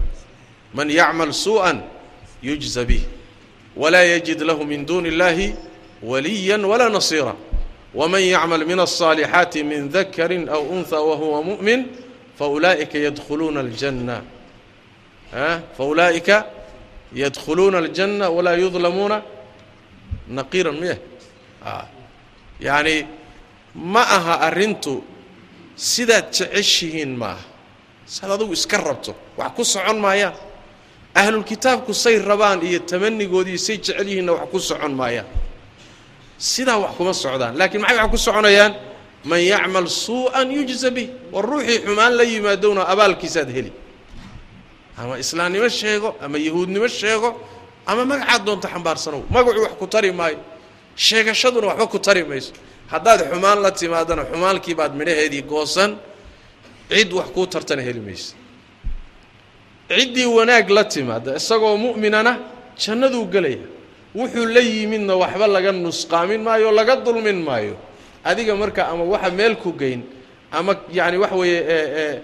[0.73, 1.75] man yacmal suuءa
[2.43, 3.01] yujza bih
[3.75, 5.55] walaa yajid lahu min duuni اllahi
[6.03, 7.35] waliya walaa nasiira
[7.93, 11.81] wman yacmal min الصaalixaati min dakari aw unha wahuwa muؤmin
[12.39, 14.15] faulaa'ika yadkhuluuna اljanna
[15.77, 16.37] faulaa'ika
[17.13, 19.21] yadkhuluuna اljanna walaa yudlamuuna
[20.27, 20.97] naqiiran miya
[22.59, 23.05] yacni
[23.75, 25.03] ma aha arrintu
[25.75, 27.45] sidaad jeceshihiin ma aha
[28.05, 30.33] saad adugu iska rabto wax ku socon maayaan
[31.15, 35.25] ahlulkitaabku say rabaan iyo tamanigoodii say jecel yihiinna wax ku socon maayaan
[36.38, 37.56] sidaa wax kuma socdaan.
[37.58, 38.72] Laakiin maxay wax ku soconayaan?
[39.24, 43.72] Man yacmal suu'an yujza bih war ruuxii xumaan la yimaadowna abaalkiisaad heli.
[44.98, 47.28] Ama islaamnimo sheego ama yahuudnimo sheego
[47.86, 50.38] ama magacaad doonta xambaarsanow magacuu wax ku tari maayo.
[50.96, 52.52] Sheegashaduna waxba ku tari mayso.
[52.92, 55.98] Haddaad xumaan la timaadana xumaalkii baad midhaheedii goosan
[56.90, 58.34] cid wax kuu tartana heli maysa
[59.88, 62.32] ciddii wanaag la timaada isagoo mu'minana
[62.82, 63.58] jannaduu gelaya
[64.18, 67.74] wuxuu la yimidna waxba laga nusqaamin maayo laga dulmin maayo.
[68.30, 70.00] Adiga marka ama waxa meel ku geyn
[70.58, 72.22] ama yacani waxa weeye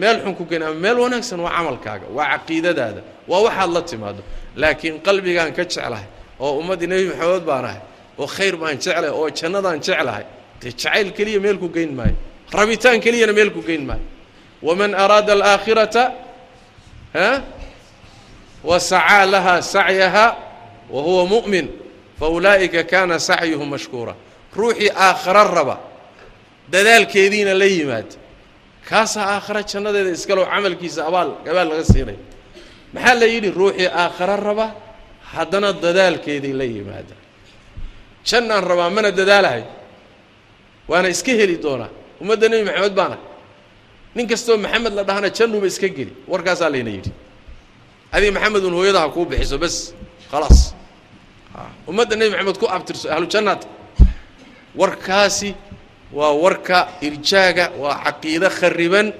[0.00, 4.22] meel xun ku geyn ama meel wanaagsan waa camalkaaga waa caqiidadaada waa waxaad la timaado.
[4.60, 6.06] Laakiin qalbigaan ka jeclahay
[6.44, 7.80] oo ummaddii nebi maxamed baan ahay
[8.20, 10.24] oo khayr baan jeclahay oo jannadaan jeclahay
[10.60, 12.16] dee jacayl keliya meel ku geyn maayo.
[12.56, 14.06] Rabitaan keliyana meel ku geyn maayo.
[14.66, 16.02] Waman araada alaakhirata
[17.16, 17.28] ha
[18.68, 20.26] wa sacaa laha sacyaha
[20.90, 21.68] wa huwa mu'min
[22.18, 24.14] fa ulaa'ika kaana sacyuhum mashkuura.
[24.56, 25.76] Ruuxii aakharo raba
[26.72, 28.16] dadaalkeediina la yimaada
[28.88, 32.18] kaasaa aakhara jannadeeda iskalow camalkiisa abaal abaal laga siinaya
[32.94, 33.50] maxaa la yidhi?
[33.50, 34.66] Ruuxii aakharo raba
[35.34, 37.14] haddana dadaalkeedii la yimaada.
[38.24, 39.64] Jannaan rabaa mana dadaalahay.
[40.88, 41.90] Waana iska heli doonaa.
[42.20, 43.16] Ummadda nebi maxamed baana.
[44.14, 46.12] Nin kastoo maxamed la dhahana jannuba iska geli.
[46.28, 47.12] Warkaasaa layna yidhi.
[48.12, 49.94] Adiga maxamedun hooyada ha kuu bixiso bes
[50.30, 50.74] khalaas
[51.88, 53.66] ummadda nebi maxamed ku abtirso ahlu jannaata
[54.80, 55.54] warkaasi
[56.12, 59.12] waa warka irjaaga waa caqiide khariban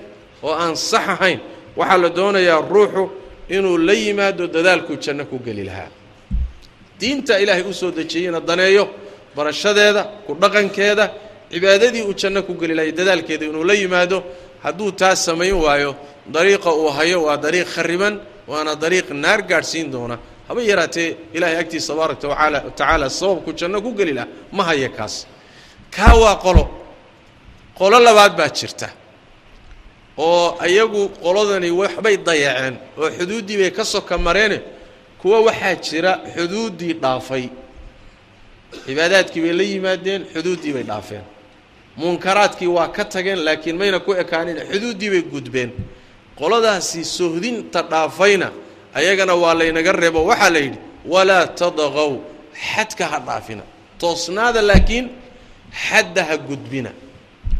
[0.42, 1.40] oo aan sax ahayn.
[1.76, 3.04] Waxaa la doonayaa ruuxu
[3.48, 5.88] inuu la yimaado dadaalkuu janno ku geli lahaa.
[7.00, 8.84] Diinta ilaahay u soo dejiyeyna daneeyo
[9.36, 11.04] barashadeeda ku dhaqankeeda
[11.50, 14.24] cibaadadii uu janno ku geli lahay dadaalkeeda inuu la yimaado
[14.64, 15.96] hadduu taas samayn waayo
[16.34, 18.14] dariiqa uu hayo waa dariiq khariban
[18.48, 23.92] waana dariiq naar gaadhsiin doona haba yaraatee ilaahay agtiisa tabaaraka watacaala tacaala sababku janno ku
[23.94, 25.26] geli laha ma haya kaas.
[25.90, 26.64] Kaa waa qolo.
[27.78, 28.88] Qolo labaad baa jirta.
[30.18, 34.60] Oo ayagu qoladani waxbay dayaceen oo xuduuddii bay ka soka mareene
[35.20, 37.48] kuwa waxaa jira xuduuddii dhaafay.
[38.86, 41.24] Cibaadaadkii bay la yimaadeen xuduuddii bay dhaafeen.
[41.96, 45.72] Munkaraadkii waa ka tageen laakiin mayna ku ekaanin xuduuddii bay gudbeen.
[46.38, 48.52] Qoladaasi sohdinta dhaafayna
[48.98, 50.78] ayagana waa laynaga reebo waxaa la yidhi
[51.12, 52.12] walaa tadaqow
[52.72, 53.64] xadka ha dhaafina
[54.00, 55.06] toosnaada laakiin
[55.88, 56.90] xadda ha gudbina.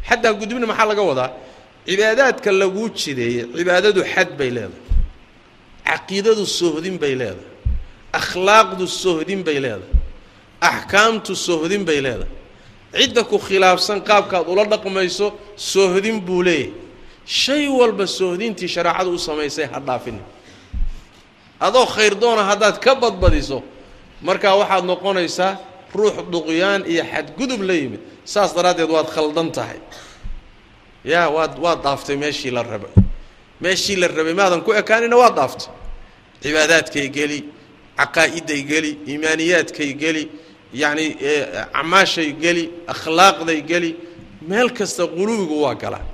[0.09, 1.31] Xadda ha gudbina maxaa laga wadaa?
[1.89, 4.83] Cibaadaadka laguu jideeyey cibaadadu xad bay leedahay
[5.89, 7.51] caqiidadu sohdin bay leedahay
[8.21, 9.93] akhlaaqdu sohdin bay leedahay
[10.71, 12.33] axkaamtu sohdin bay leedahay.
[12.97, 15.27] Cidda ku khilaafsan qaabkaad ula dhaqmayso
[15.73, 16.73] soohdin buu leeyahay.
[17.27, 20.25] Shay walba soohdintii shareecadu u samaysay ha dhaafinin
[21.61, 23.63] adoo khayr doona haddaad ka badbadiso
[24.23, 25.53] markaa waxaad noqonaysaa
[25.95, 28.01] ruux duqyaan iyo xadgudub la yimid.
[28.25, 29.79] Saas daraaddeed waad khaldan tahay.
[31.05, 32.91] Yaa waad waad dhaaftay meeshii la rabay.
[33.61, 35.73] Meeshii la rabay maadan ku ekaanina waad dhaaftay.
[36.43, 37.45] Cibaadaadkay geli
[37.99, 40.29] caqaa'iday geli iimaaniyaadkay geli
[40.75, 41.17] yacni
[41.73, 43.97] acmaashay geli akhlaaqday geli.
[44.43, 46.05] Meel kasta quluwigu waa galaa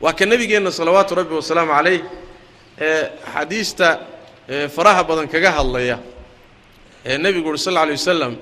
[0.00, 2.00] waa ka nebigeenna salawaatu rabbi wasalaamu calayh
[3.34, 3.88] xadiista
[4.48, 5.98] faraha badan kaga hadlaya.
[7.04, 8.34] Nebigu uhi sal lla alay wasalam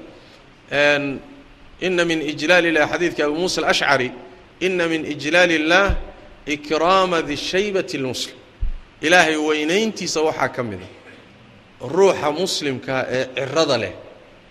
[1.80, 4.12] ina min ijlaali illah xadiidka abu muusa alashcari
[4.60, 5.96] ina min ijlaali اllah
[6.46, 8.36] ikraama dishaybati اlmuslim
[9.02, 10.86] ilaahay weynayntiisa waxaa ka mida
[11.80, 13.92] ruuxa muslimkaa ee cirada leh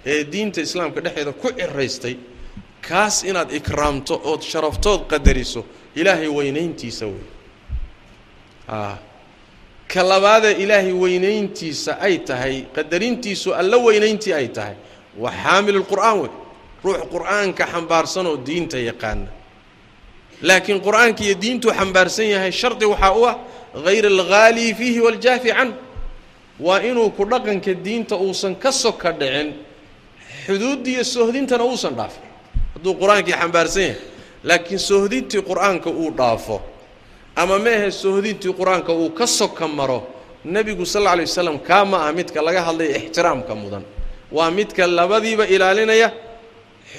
[0.05, 2.15] ee diinta islaamka dhexeeda ku ciraystay
[2.87, 7.23] kaas inaad ikraamto ood sharaftood qadariso ilaahay weynayntiisa wey
[9.91, 14.75] ka labaadee ilaahay weynayntiisa ay tahay qadarintiisu alla weynayntii ay tahay
[15.17, 16.31] waa xaamil lqur'aan wey.
[16.83, 19.27] Ruux qur'aanka xambaarsanoo diinta yaqaana.
[20.41, 23.35] Laakiin qur'aanka iyo diintuu xambaarsan yahay shardi waxaa u ah
[23.85, 25.69] hayr alghaali fiihi waljaafi can.
[26.59, 29.53] Waa inuu ku dhaqanka diinta uusan ka soka dhicin
[30.45, 32.23] xuduuddiiyo sohdintana uusan dhaafin.
[32.75, 33.97] Hadduu qur'aankii xambaarsan yahay
[34.43, 36.57] laakiin sohdintii qur'aanka uu dhaafo
[37.35, 39.99] ama meahe sohdintii qur'aanka uu ka soka maro
[40.45, 43.83] nebigu sal alay wasalam kaa ma ah midka laga hadlaya ixtiraamka mudan.
[44.31, 46.11] Waa midka labadiiba ilaalinaya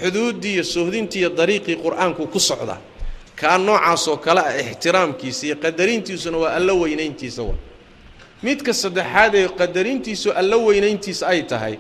[0.01, 2.77] xuduuddii iyo sohdintii iyo dariiqii qur'aanku ku socda.
[3.37, 7.55] Kaa noocaasoo kale ah ixtiraamkiisa iyo qadarintiisuna waa alla weynayntiisa wa.
[8.43, 11.79] Midka saddexaad ee qadarintiisu alla weynayntiisa ay tahay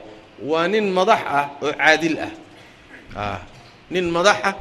[0.50, 2.16] waa nin madax ah oo caadil
[3.16, 3.38] ah.
[3.90, 4.54] Nin madax ah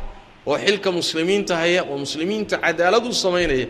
[0.47, 3.67] oo xilka muslimiinta haya oo muslimiinta cadaalad u samaynaya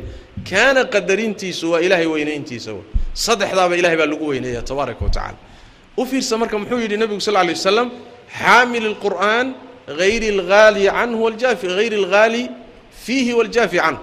[0.50, 2.82] kaana qadarintiisu waa ilaahay weynayntiisa wa
[3.24, 5.38] saddexdaaba ilahay baa lagu weyneeya tabaaraka wa tacala
[5.96, 7.88] u fiirsa marka muxuu yidhi nebigu sal lla lay wasalam
[8.40, 9.46] xaamil اlqur'aan
[9.98, 12.42] hayri اlghaali canhu waljaafi hayri اlghaali
[13.04, 14.02] fiihi waljaafi canhu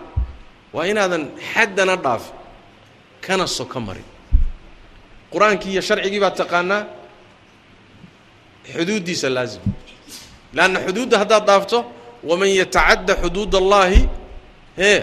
[0.76, 2.34] waa inaadan xaddana dhaafin
[3.26, 4.04] kana soka marin
[5.34, 6.82] qur-aankii iyo sharcigii baad taqaanaa
[8.74, 9.62] xuduuddiisa laazim
[10.58, 11.78] leanna xuduudda haddaad dhaafto
[12.29, 14.09] waman yatacadda xuduud allaahi
[14.79, 15.01] ee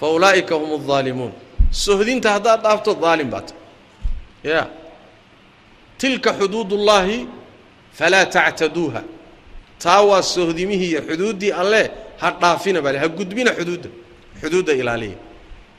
[0.00, 1.32] fa ulaa'ika hum aldaalimuun
[1.70, 3.54] sohdinta haddaad dhaafto daalim baata
[4.44, 4.60] ya
[5.98, 7.18] tilka xuduud ullaahi
[7.98, 9.02] falaa tactaduuha
[9.82, 11.82] taa waa sohdimihii iyo xuduuddii alle
[12.20, 13.88] ha dhaafina baa ha gudbina xuduudda
[14.40, 15.18] xuduudda ilaaliya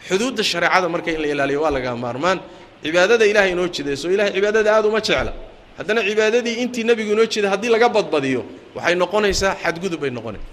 [0.08, 2.40] xuduudda shareecada marka in la ilaaliyo waa lagaa maarmaan
[2.84, 5.32] cibaadada ilahay inoo jidayso ilahay cibaadada aada uma jecla
[5.78, 8.42] haddana cibaadadii intii nebigu inoo jeeday haddii laga badbadiyo
[8.80, 10.48] waxay noqonaysaa xadgudub bay noqonaysa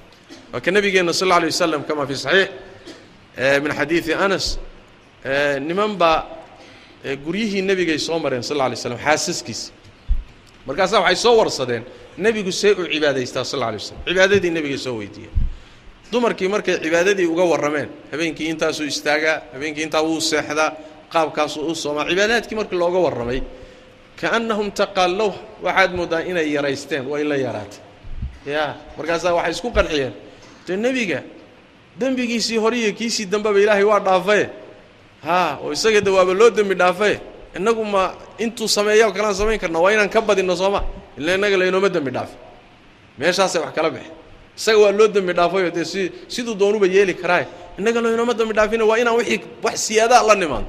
[0.53, 2.49] waa ka nabigeenna sal alla alay wasalam kama fi saxiix
[3.63, 4.47] min xadiidi anas
[5.69, 6.19] niman baa
[7.25, 9.73] guryihii nebigay soo mareen sal alla alay slam xaasaskiisa.
[10.67, 11.85] Markaasaa waxay soo warsadeen
[12.25, 15.35] nebigu see u cibaadaystaa sal alla alay waslam cibaadadii nebigay soo weydiiyeen.
[16.13, 20.71] Dumarkii markay cibaadadii uga warrameen habeenkii intaasuu istaagaa habeenkii intaa wuu seexdaa
[21.13, 23.41] qaabkaasuu u soomaa cibaadaadkii markii looga warramay
[24.21, 27.81] kaannahum taqaallow waxaad mooddaa inay yaraysteen way la yaraatay
[28.47, 30.13] ya markaasaa waxay isku qanciyeen.
[30.67, 31.23] Dee nebiga
[31.99, 34.51] dembigiisii hore iyo kiisii dambeba ilaahay waa dhaafaye
[35.25, 37.21] haa oo isaga de loo dembi dhaafaye
[37.57, 40.85] innagu ma intuu sameeya kalaan samayn karna waa inaan ka badinno sooma.
[41.19, 42.37] Illa innaga laynooma dembi dhaafay
[43.19, 44.13] meeshaasay wax kala baxeen
[44.57, 47.47] isaga waa loo dembi dhaafayo dee si siduu doonuba yeeli karaaye
[47.79, 50.67] innaga laynooma dembi dhaafina waa inaan wixii wax siyaadaa la nimaado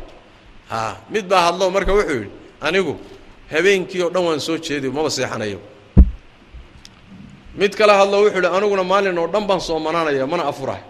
[0.69, 2.29] haa mid baa hadlo marka wuxuu yidhi
[2.61, 2.95] anigu
[3.51, 5.59] habeenkii oo dhan waan soo jeediy maba seexanayo
[7.57, 10.83] mid kale hadlo wuxuu yidhi aniguna maalin oo dhan baan soomanaanaya mana afurahay.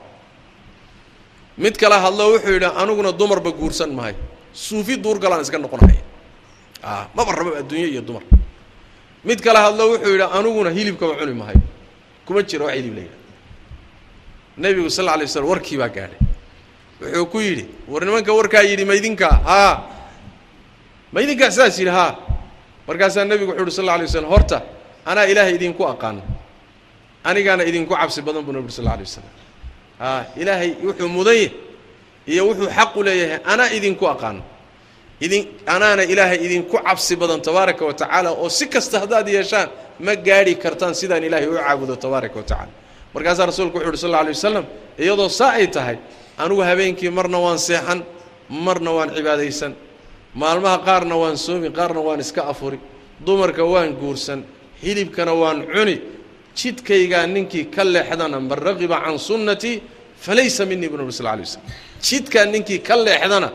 [1.58, 4.16] Mid kale hadlo wuxuu yidhi aniguna dumarba guursan mahay.
[4.54, 6.02] Suufi duurgalaan iska noqonahaya
[6.84, 8.24] a maba raba adduunye iyo dumar.
[9.24, 11.62] Mid kale hadlo wuxuu yidhi aniguna hilibkaba cuni mahayo
[12.26, 13.26] kuma jiro wax hilib la yidhaha
[14.58, 16.20] nebigu sal lla alay slam warkii baa gaadhay.
[17.02, 19.74] Wuxuu ku yidhi war nimanka warkaa yidhi maydinka haa.
[21.14, 22.12] Maydinkaa sidaas yidhi haa.
[22.88, 24.58] Markaasaa nebigu wuxuu uhi sal alay waslam horta
[25.06, 26.22] anaa ilaahay idinku aqaano
[27.24, 29.26] anigaana idinku cabsi badan buu nebi ur sal alay waslam
[30.00, 31.48] haa ilaahay wuxuu mudanye
[32.32, 34.42] iyo wuxuu xaqu leeyahay anaa idinku aqaano.
[35.26, 39.70] Idin anaana ilaahay idinku cabsi badan tabaaraka wa tacaala oo si kasta haddaad yeeshaan
[40.06, 42.72] ma gaadhi kartaan sidaan ilaahay u caabudo tabaaraka wa tacala
[43.14, 44.66] markaasaa rasuulku wuxu uhi sal alla alay wasalam
[45.04, 45.98] iyadoo saa ay tahay
[46.38, 48.00] anugu habeenkii marna waan seexan
[48.66, 49.74] marna waan cibaadaysan
[50.42, 52.78] maalmaha qaarna waan soomi qaarna waan iska afuri
[53.26, 54.40] dumarka waan guursan
[54.84, 55.96] hilibkana waan cuni
[56.60, 59.76] jidkaygaa ninkii ka leexdana man raqiba can sunnatii
[60.26, 61.64] falaysa minii bu nabur sal lay waslam
[62.08, 63.50] jidkaa ninkii ka leexdana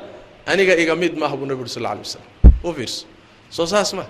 [0.46, 2.24] aniga iga mid maaha buu nabi sal lay waslam
[2.64, 3.04] u fiirso
[3.50, 4.04] soo saas ma.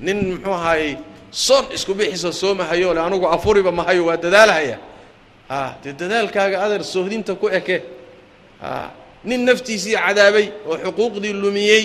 [0.00, 0.96] Nin muxuu ahaayey
[1.30, 4.78] soon isku bixiso soomahayo le anugu afuriba mahayo waa dadaalhaya
[5.50, 7.82] a dee dadaalkaaga adeer soohdinta ku eke.
[8.62, 8.90] A
[9.24, 11.84] nin naftiisii cadaabay oo xuquuqdii lumiyey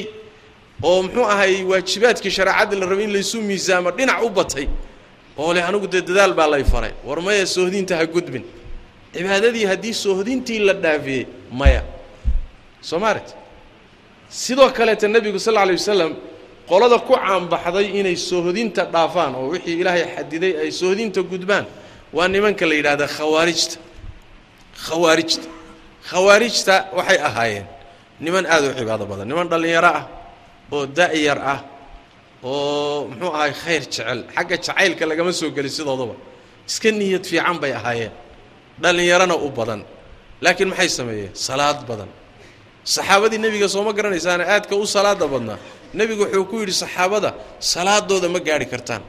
[0.84, 4.68] oo muxuu ahay waajibaadkii shareecadda la rabay in laysu miisaamo dhinac u batay
[5.38, 6.94] oo leh anigu dee dadaal baa lay faray.
[7.08, 8.44] War maya soohdinta ha gudbin.
[9.14, 11.82] Cibaadadii haddii soohdintii la dhaafiyey maya.
[12.82, 13.28] Soo maaret
[14.30, 16.12] sidoo kaleeta nebigu sal lla alay wasalam
[16.70, 21.66] qolada ku caanbaxday inay soohdinta dhaafaan oo wixii ilaahay xadiday ay soohdinta gudbaan
[22.16, 23.78] waa nimanka la yidhahda khawaarijta
[24.88, 25.48] khawaarijta
[26.10, 27.66] khawaarijta waxay ahaayeen.
[28.20, 29.28] Niman aad u cibaado badan.
[29.28, 30.04] Niman dhallinyaro ah
[30.72, 31.60] oo da'yar ah
[32.52, 36.16] oo muxuu ahay khayr jecel xagga jacaylka lagama soo geli sidoodaba.
[36.70, 38.14] Iska niyad fiican bay ahaayeen.
[38.82, 39.82] Dhallinyarona u badan.
[40.44, 41.32] Laakiin maxay sameeyeen?
[41.48, 42.10] Salaad badan.
[42.94, 45.60] Saxaabadii nebiga sooma garanaysaana aadka u salaada badnaa
[46.00, 47.30] nebigu wuxuu ku yidhi saxaabada
[47.74, 49.02] salaadooda ma gaadhi kartaan.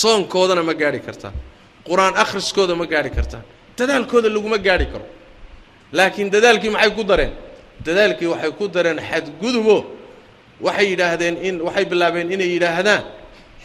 [0.00, 1.34] Soonkoodana ma gaadhi kartaan.
[1.88, 3.44] Qur'aan akhriskooda ma gaadhi kartaan.
[3.78, 5.06] Dadaalkooda laguma gaadhi karo.
[5.98, 7.32] Laakiin dadaalkii maxay ku dareen?
[7.86, 9.76] Dadaalkii waxay ku dareen xadgudubo
[10.66, 13.02] waxay yidhaahdeen in waxay bilaabeen inay yidhaahdaan.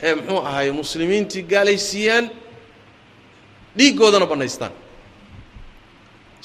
[0.03, 2.25] Ee muxuu ahaay muslimiintii gaalaysiiyaan
[3.77, 4.71] dhiiggoodana bannaystaan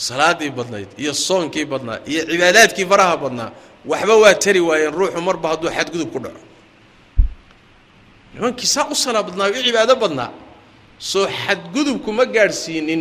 [0.06, 3.50] salaaddii badnayd iyo soonkii badnaa iyo cibaadaadkii faraha badnaa
[3.90, 6.40] waxba waa tari waayeen ruuxu marba hadduu xadgudub ku dhaco.
[8.34, 10.30] Nimankii saa u salaa badnaa u cibaado badnaa
[10.98, 13.00] soo xadgudubku ma gaadhsiinin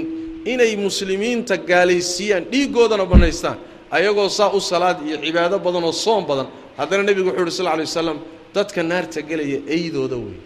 [0.52, 3.58] inay muslimiinta gaalaysiiyaan dhiiggoodana bannaystaan
[3.96, 7.66] ayagoo saa u salaad iyo cibaado badan oo soon badan haddana nebigu wuxuu uhi sal
[7.66, 8.18] lla alay waslam
[8.56, 10.38] dadka naarta gelaya eydooda wey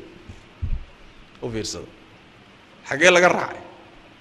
[1.44, 1.88] u fiirsada
[2.90, 3.62] xaggee laga raacay.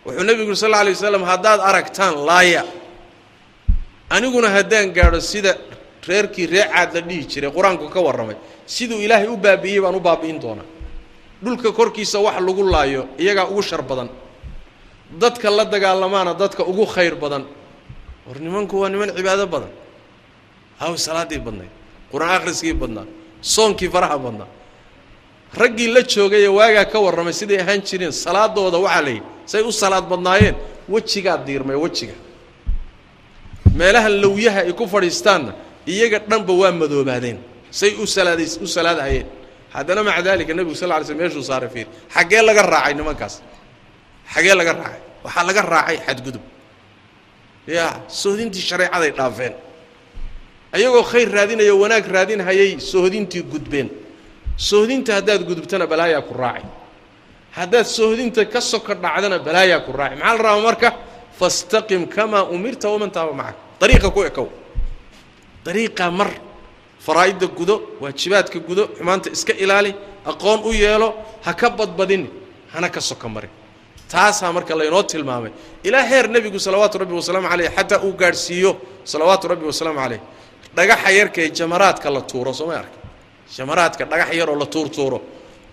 [0.06, 2.62] Wuxuu nebigu yuri sal alla alay wasalam haddaad aragtaan laaya
[4.10, 5.52] aniguna haddaan gaadho sida
[6.08, 10.00] reerkii ree caad la dhihi jiray qur'aanku ka warramay siduu ilaahay u baabi'iyey baan u
[10.00, 10.66] baabi'in doonaa.
[11.44, 14.08] Dhulka korkiisa wax lagu laayo iyagaa ugu shar badan.
[15.22, 17.44] Dadka la dagaalamaana dadka ugu khayr badan.
[18.26, 19.70] War nimanku waa niman cibaado badan.
[20.80, 21.70] Haw salaaddii badnayd
[22.12, 23.06] qur'aan akhriskii badnaa
[23.54, 24.48] soonkii faraha badnaa.
[25.60, 29.72] Raggii la joogayee waagaa ka warramay siday ahaan jireen salaadooda waxaa la yidhi say u
[29.72, 30.56] salaad badnaayeen
[30.88, 32.14] wejigaa diirmay wejiga.
[33.78, 35.52] Meelaha lawyaha ay ku fadhiistaanna
[35.86, 37.38] iyaga dhanba waa madoobaadeen.
[37.70, 39.26] Say u salaaday u salaadhayeen
[39.74, 43.34] haddana maca daalika nebigu sal lla ly slm meeshuu saaray fiir xaggee laga raacay nimankaas?
[44.34, 45.00] Xaggee laga raacay?
[45.24, 46.42] Waxaa laga raacay xadgudub.
[47.66, 49.54] Ya sohdintii shareecaday dhaafeen
[50.76, 53.88] ayagoo khayr raadinaya wanaag raadinhayay sohdintii gudbeen.
[54.70, 56.64] Sohdinta haddaad gudubtana balaayaa ku raacay.
[57.58, 60.16] Haddaad sohdinta ka soka dhacdana balaayaa ku raacay.
[60.20, 60.88] Maxaa la rabaa marka?
[61.38, 63.56] Fastaqim kamaa umirta waman taaba macak.
[63.80, 64.48] Dariiqa ku ekow.
[65.64, 66.30] Dariiqaa mar.
[67.06, 69.92] Faraa'idda gudo waajibaadka gudo xumaanta iska ilaali
[70.30, 71.08] aqoon u yeelo
[71.44, 72.28] ha ka badbadini
[72.72, 73.50] hana ka soka marin.
[74.10, 75.52] Taasaa marka laynoo tilmaamay.
[75.84, 78.72] Ilaa heer nebigu salawaatu rabbi wasalaamu caleyh xataa uu gaadhsiiyo
[79.04, 80.20] salawaatu rabbi wasalaamu caleyh
[80.76, 82.98] dhagaxa yarka ee jamaraadka la tuuro sooma arka
[83.56, 85.18] jamaraadka dhagax yaroo la tuurtuuro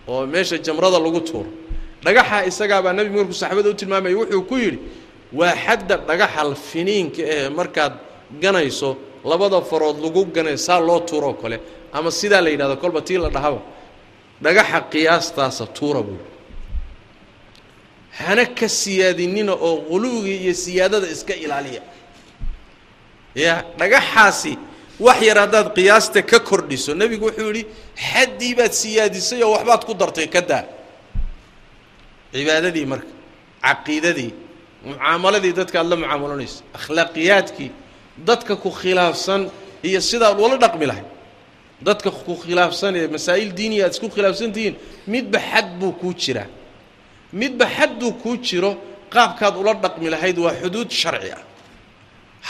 [0.07, 1.49] oo meesha jamrada lagu tuuro.
[2.05, 4.79] Dhagaxa isagaabaa nebigu markuu saxaabada u tilmaamaya wuxuu ku yidhi
[5.39, 7.93] waa xadda dhagaxa finiinka ee markaad
[8.43, 8.89] ganayso
[9.29, 11.57] labada farood lagu ganay saa loo tuuroo kale.
[11.97, 13.61] Ama sidaa la yidhahdo kolba tii la dhahaba.
[14.43, 16.19] Dhagaxa qiyaastaasa tuura buu
[18.19, 21.81] hana ka siyaadinina oo quluwigii iyo siyaadada iska ilaaliya.
[23.35, 24.53] Ya dhagaxaasi
[25.05, 27.63] wax yar haddaad qiyaasta ka kordhiso nebigu wuxuu yidhi
[28.09, 30.63] xaddii baad siyaadisay oo waxbaad ku dartay ka daa.
[32.33, 33.11] Cibaadadii marka
[33.65, 34.31] caqiidadii
[34.89, 37.71] mucaamaladii dadka aad la mucaamalanayso akhlaaqiyaadkii
[38.29, 39.41] dadka ku khilaafsan
[39.87, 41.05] iyo sidaad wala dhaqmi lahay
[41.87, 44.75] dadka ku khilaafsan ee masaa'il diiniya aad isku khilaafsan tihiin
[45.13, 46.47] midba xad buu kuu jiraa.
[47.41, 48.71] Midba xadduu kuu jiro
[49.13, 51.41] qaabkaad ula dhaqmi lahayd waa xuduud sharci ah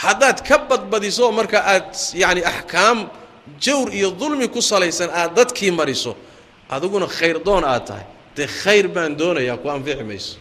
[0.02, 1.88] haddaad ka badbadiso marka aad
[2.22, 2.98] yacani axkaam
[3.64, 6.12] jawr iyo dulmi ku salaysan aad dadkii mariso
[6.74, 8.06] adiguna khayr doon aad tahay.
[8.36, 10.36] Dee khayr baan doonayaa ku anfici mayso.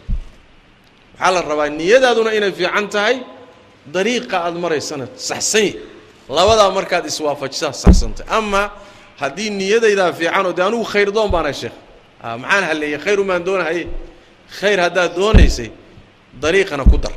[1.19, 3.15] Waxaa la rabaa niyadaaduna inay fiican tahay
[3.95, 5.73] dariiqa aad maraysana saxsan yahy
[6.37, 8.25] labadaa markaad iswaafajisaa saxsantay.
[8.37, 8.61] Ama
[9.21, 11.75] haddii niyadaydaa fiican oo dee anugu khayr doon baanahay sheekh.
[12.41, 13.83] Maxaan halleeyey khayru maan doonahaye
[14.59, 15.69] khayr haddaad doonaysay
[16.41, 17.13] dariiqana ku dar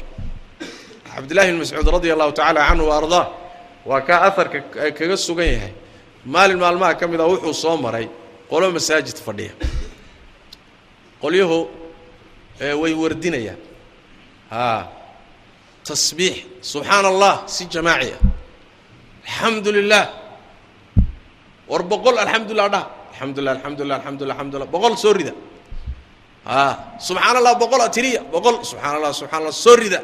[1.16, 3.32] cabdillahi bn mascuud radia allahu tacaala canhu wa
[3.86, 4.60] waa kaa aharka
[4.92, 5.72] kaga sugan yahay.
[6.26, 8.10] Maalin maalmaha ka mid a wuxuu soo maray
[8.50, 9.54] qolo masaajid fadhiya.
[11.22, 11.68] Qolyahu
[12.60, 13.56] way wardinayaan.
[14.50, 14.90] A
[15.86, 18.20] tasbiix subxaana allah si jamaaci ah
[19.24, 20.04] alxamdu lilah
[21.70, 25.32] war boqol alxamdulilah dhaha alxamdulilah alxamdulilah alxamdulilah alxamdulilah boqol soo rida.
[26.44, 27.88] A subxaana allah boqol a
[28.34, 30.02] boqol subxaana allah subxana allah soo rida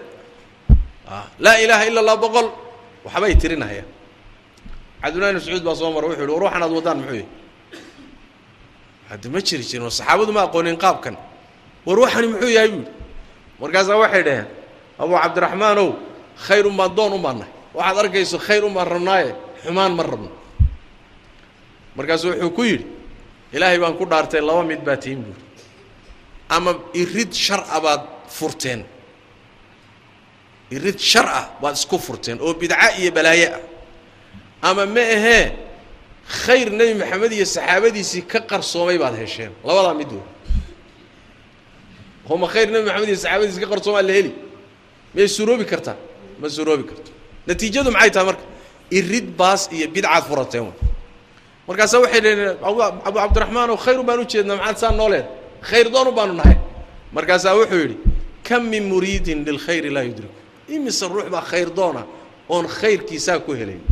[1.45, 2.47] laa ilaaha ila allah boqol.
[3.05, 3.89] Waxbay tirinahayaan.
[5.03, 7.27] Cabdullahi mascuud baa soo mara wuxu yhi war waxaan aad waddaan muxuu yihi
[9.11, 11.17] haddi ma jiri jirin war saxaabadu ma aqoonin qaabkan.
[11.87, 12.93] War waxani muxuu yahay buu yidhi.
[13.61, 14.47] Markaasaa waxay dhaheen
[15.03, 15.89] abuu cabdiraxmaanow
[16.47, 19.31] khayr un doon un baan nahay waxaad arkayso khayr un rabnaaye
[19.65, 20.31] xumaan ma rabno.
[21.97, 22.87] Markaasu wuxuu ku yidhi
[23.53, 25.43] ilaahay baan ku dhaartay laba mid baa tihin buuri
[26.49, 28.85] ama irid shar a baad furteen
[30.75, 33.61] irid shar ah baad isku furteen oo bidca iyo balaaye ah.
[34.69, 35.45] Ama ma ahee
[36.45, 39.53] khayr nebi maxamed iyo saxaabadiisii ka qarsoomay baad hesheen?
[39.67, 40.25] Labadaa mid wey.
[42.29, 44.33] Homa khayr nebi maxamed iyo saxaabadiisi ka qarsoomaa la heli?
[45.15, 45.97] Miyay suroobi kartaa?
[46.41, 47.11] Ma suroobi karto.
[47.47, 48.45] Natiijadu maxay tahay marka?
[48.99, 50.73] Irid baas iyo bidcaad furateen w
[51.69, 52.57] markaasaa waxay dhaheen
[53.09, 55.27] abu cabdiraxmaanow khayrun baan u jeednaa maxaad saa nooleed
[55.69, 56.57] khayr doonu baanu nahay.
[57.17, 57.97] Markaasaa wuxuu yidhi
[58.47, 60.35] kam min muriidin lilkhayri laa yudriku
[60.69, 62.03] imise ruux baa khayr doona
[62.49, 63.83] oon khayrkiisaa ku helayn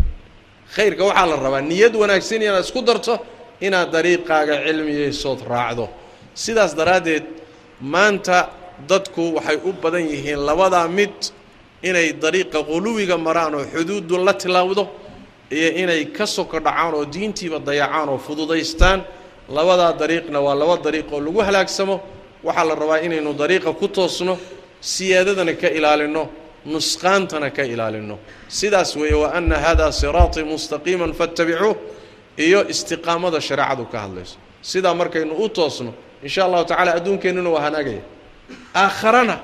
[0.75, 3.19] khayrka waxaa la rabaa niyad wanaagsan inaad isku darto
[3.61, 5.89] inaad dariiqaaga cilmiyeysood raacdo.
[6.35, 7.25] Sidaas daraaddeed
[7.81, 8.39] maanta
[8.89, 11.15] dadku waxay u badan yihiin labadaa mid
[11.83, 14.83] inay dariiqa quluwiga maraan oo xuduuddu la tilaawdo
[15.51, 19.01] iyo inay ka soko dhacaan oo diintiiba dayacaan oo fududaystaan.
[19.57, 21.97] Labadaa dariiqna waa laba dariiq oo lagu halaagsamo.
[22.47, 24.39] Waxaa la rabaa inaynu dariiqa ku toosno
[24.81, 26.23] siyaadadana ka ilaalinno
[26.67, 28.19] nusqaantana ka ilaalinno.
[28.49, 31.77] Sidaas weeye wa anna haadaa siraatii mustaqiiman fattabicuuh
[32.37, 34.37] iyo istiqaamada shareecadu ka hadlayso.
[34.63, 35.93] Sidaa markaynu u toosno
[36.23, 38.03] insha allahu tacala adduunkeennuna waa hanaagaya.
[38.75, 39.37] Aakharana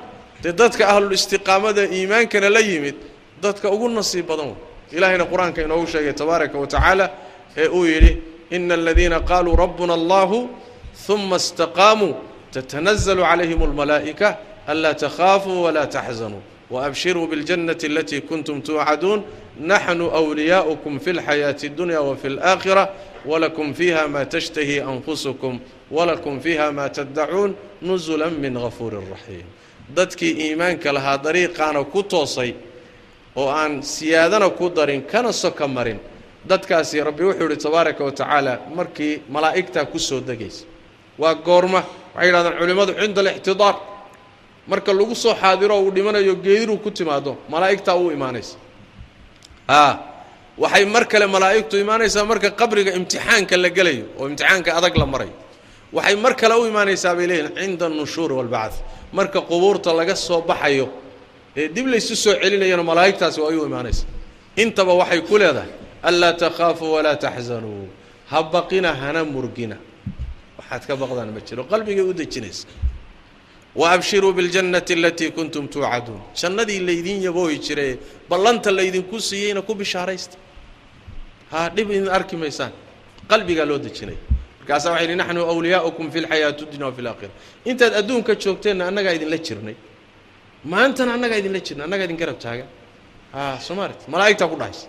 [0.42, 2.94] dee dadka ahlulistiqaamada iimaankana la yimid
[3.42, 4.56] dadka ugu nasiib badan wey
[4.96, 7.06] ilahayna qur'aanka inoogu sheegay tabaaraka wa tacaala
[7.56, 8.12] ee uu yidhi
[8.50, 10.38] ina aladiina qaaluu rabbuna allahu
[11.08, 12.14] uma istaqaamuu
[12.54, 14.28] tatanazalu calayhim almalaa'ika
[14.70, 19.23] anlaa takhaafuu walaa taxzanuu waabshiruu biاljannati alatii kuntum tuucaduun
[19.59, 22.83] naxnu wliyaa'ukum fi اlxayaaةi اddunya wafi اlآakhira
[23.25, 25.59] walakum fiiha ma tashtahi anfusukum
[25.91, 29.45] walakum fiiha ma taddacuun nusula min gafuuri raxiim
[29.95, 32.53] dadkii iimaanka lahaa dariiqaana ku toosay
[33.35, 35.99] oo aan siyaadana ku darin kana soka marin
[36.47, 40.65] dadkaasi rabbi wuxuu yidhi tabaaraka wa tacaala markii malaa'igtaa ku soo degaysa
[41.21, 41.83] waa goorma
[42.15, 43.75] waxay yidhahdaan culimmadu cinda alixtidaar
[44.70, 48.56] marka lagu soo xaadiro uu dhimanayo geediruu ku timaado malaa'igtaa u imaanaysa.
[49.68, 49.98] A
[50.58, 55.34] waxay mar kale malaa'igtu imaanaysaa marka qabriga imtixaanka la gelayo oo imtixaanka adag la marayo
[55.92, 58.74] waxay mar kale u imaanaysaa bay leeyihiin cinda annushuuri waalbacd
[59.12, 60.86] marka qubuurta laga soo baxayo
[61.60, 64.04] ee dib laysu soo celinayana malaa'igtaasi waa u imaanaysa.
[64.62, 65.70] Intaba waxay ku leedahay
[66.08, 67.88] anlaa takhaafuu walaa taxzanuu
[68.30, 69.76] ha baqina hana murgina.
[70.58, 71.62] Waxaad ka baqdaan ma jiro.
[71.72, 72.66] Qalbigay u dejinaysa
[73.80, 77.94] waabshiruu biاljannati alatii kuntum tuucaduun jannadii laydin yaboohi jiraye
[78.30, 80.36] ballanta laydinku siiyeyna ku bishaaraysta
[81.52, 82.72] ha dhib idin arki maysaan
[83.30, 84.18] qalbigaa loo dejinaya
[84.60, 87.32] markaasaa waxay yihi naxnu awliyaa'ukum fi lxayaati dunya wafi alaakhira
[87.70, 89.76] intaad adduunka joogteenna annagaa idinla jirnay
[90.72, 92.68] maantana annagaa idinla jirnay annagaa idin garab taagan
[93.38, 94.86] a soomaalit malaa'igtaa ku dhahaysa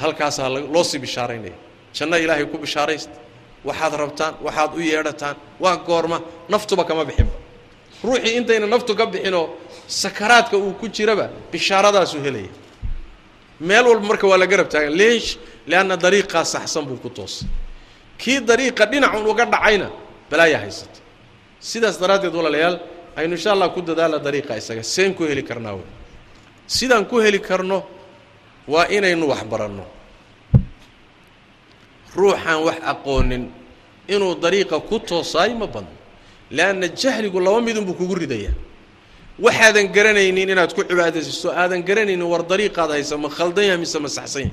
[0.00, 1.56] halkaasaa loo sii bishaaraynaya
[1.96, 3.16] janno ilaahay ku bishaaraysta
[3.68, 6.18] waxaad rabtaan waxaad u yeedhataan waa goorma
[6.52, 7.34] naftuba kama bixinba
[8.04, 9.46] ruuxii intayna naftu ka bixinoo
[9.86, 12.52] sakaraadka uu ku jiraba bishaaradaasuu helaya.
[13.60, 15.28] Meel walba marka waa la garab taagan leesh
[15.70, 17.48] leanna dariiqaa saxsan buu ku toosay
[18.20, 19.88] kii dariiqa dhinacun uga dhacayna
[20.30, 21.00] balaaya haysata.
[21.60, 22.76] Sidaas daraaddeed walaalayaal
[23.16, 25.86] aynu insha allah ku dadaalla dariiqa isaga seen ku heli karnaa wey.
[26.66, 27.78] Sidaan ku heli karno
[28.68, 29.84] waa inaynu wax baranno.
[32.16, 33.44] Ruuxaan wax aqoonin
[34.08, 35.94] inuu dariiqa ku toosaayo ma badno
[36.56, 38.54] leanna jahligu laba midunbuu kugu ridayaa
[39.46, 44.08] waxaadan garanaynin inaad ku cibaadaysisto aadan garanaynin war dariiqaad haysa ma khaldan yaha mise ma
[44.18, 44.52] saxsan yahay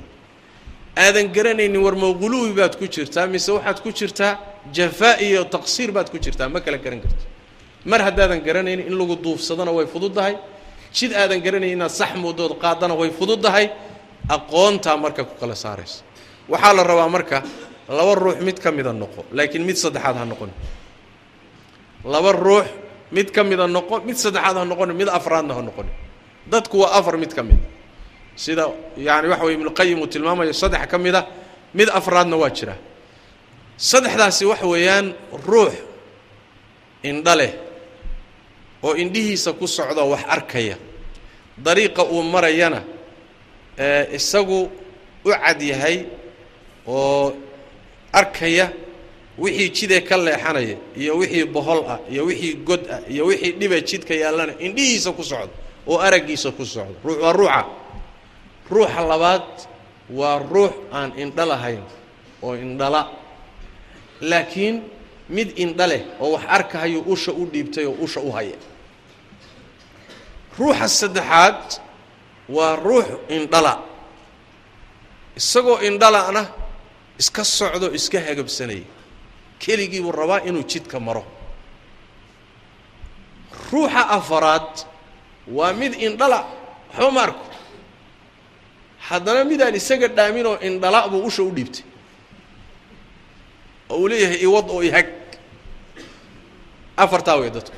[1.04, 4.32] aadan garanaynin war ma quluwi baad ku jirtaa mise waxaad ku jirtaa
[4.76, 7.24] jafaa iyo taqsiir baad ku jirtaa ma kala garan karto
[7.90, 10.34] mar haddaadan garanaynin in lagu duufsadona way fududdahay
[10.96, 13.66] jid aadan garanaynin inaad sax moodood qaadana way fududdahay
[14.36, 15.98] aqoontaa marka ku kala saaraysa
[16.52, 17.36] waxaa la rabaa marka
[17.98, 20.50] laba ruux mid ka mida noqo laakiin mid saddexaad ha noqon
[22.04, 22.66] laba ruux
[23.12, 25.92] mid ka mida noqo mid saddexaad ha noqoni mid afraadna ha noqoni
[26.50, 27.62] dadku waa afar mid ka mida
[28.36, 28.64] sida
[28.96, 31.26] yaani waxa weye ibnuqayim uu tilmaamayo saddex ka mida
[31.74, 32.76] mid afraadna waa jira.
[33.76, 35.14] Saddexdaasi waxa weeyaan
[35.46, 35.72] ruux
[37.02, 37.52] indha leh
[38.82, 40.76] oo indhihiisa ku socdo wax arkaya.
[41.58, 42.80] Dariiqa uu marayana
[44.12, 44.70] isagu
[45.24, 46.06] u cad yahay
[46.86, 47.32] oo
[48.12, 48.72] arkaya
[49.38, 53.80] wixii jidee ka leexanaya iyo wixii bohol ah iyo wixii god ah iyo wixii dhiba
[53.80, 55.52] jidka yaallana indhihiisa ku socdo
[55.86, 56.94] oo araggiisa ku socdo.
[57.04, 57.64] Ruux waa ruuxa.
[58.70, 59.48] Ruuxa labaad
[60.10, 61.82] waa ruux aan indho lahayn
[62.42, 63.02] oo indhala.
[64.20, 64.82] Laakiin
[65.28, 68.56] mid indha leh oo wax arkahayuu usha u dhiibtay oo usha u haya.
[70.58, 71.80] Ruuxa saddexaad
[72.48, 73.82] waa ruux indhala.
[75.36, 76.42] Isagoo indhala'na
[77.18, 78.84] iska socdo iska hagabsanaya
[79.64, 81.24] keligii buu rabaa inuu jidka maro.
[83.72, 84.70] Ruuxa afaraad
[85.56, 86.38] waa mid indhala
[86.92, 87.44] waxba ma arko.
[89.08, 91.84] Haddana midaan isaga dhaaminoo indhala buu usha u dhiibtay.
[93.90, 95.08] Oo uu leeyahay iwad oo ihag
[96.96, 97.76] afartaa wey dadku.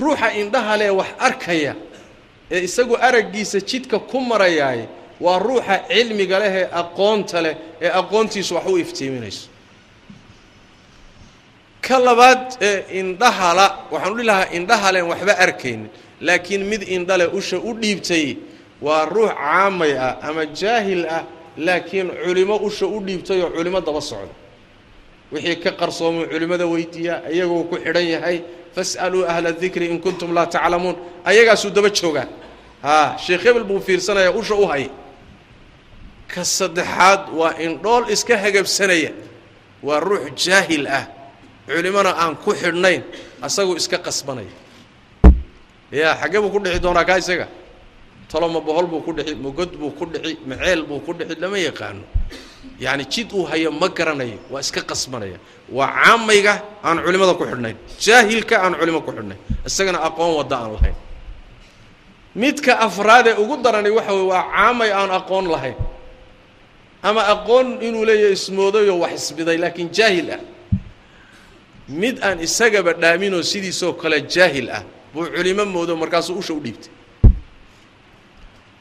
[0.00, 1.72] Ruuxa indhaha leh wax arkaya
[2.50, 4.80] ee isagoo araggiisa jidka ku marayaay
[5.20, 7.54] waa ruuxa cilmiga leh ee aqoonta leh
[7.84, 9.48] ee aqoontiisu wax u iftiiminayso
[11.86, 13.66] ka labaad ee indhahala.
[13.92, 15.88] Waxaan udhi lahaa indhahaleen waxba arkaynin.
[16.26, 18.36] Laakiin mid indhale usha u dhiibtay
[18.84, 21.24] waa ruux caamay ah ama jaahil ah
[21.66, 24.34] laakiin culimo usha u dhiibtay oo culimo daba socda.
[25.32, 28.36] Wixii ka qarsoomuu culimmada weydiiyaa iyagoo ku xidhan yahay
[28.74, 30.96] fas'aluu ahla dikri in kuntum laa taclamuun.
[31.24, 32.28] Ayagaasuu daba joogaa
[32.82, 34.90] haa sheekh hebel buu fiirsanayaa usha u haya
[36.32, 39.12] ka saddexaad waa indhool iska hagabsanaya.
[39.86, 41.04] Waa ruux jaahil ah
[41.70, 43.02] culimona aan ku xidhnayn
[43.46, 44.52] asaguu iska qasbanaya
[46.00, 47.46] ya xaggee buu ku dhici doonaa kaa isaga?
[48.30, 51.12] Talo ma bohol buu ku dhici ma god buu ku dhici ma ceel buu ku
[51.18, 52.02] dhici lama yaqaano.
[52.78, 55.38] Yacani jid uu hayo ma garanayo waa iska qasbanaya.
[55.76, 56.54] Waa caamayga
[56.86, 60.96] aan culimada ku xidhnayn jaahilka aan culimo ku xidhnayn isagana aqoon wadda aan lahayn.
[62.36, 65.74] Midka afraadee ugu darani waxa weye waa caamay aan aqoon lahayn.
[67.02, 70.40] Ama aqoon inuu leeyahay ismoodayoo wax isbiday laakiin jaahil ah
[71.90, 74.82] mid aan isagaba dhaaminoo sidiisoo kale jaahil ah
[75.14, 76.92] buu culimo moodo markaasuu usha u dhiibtay.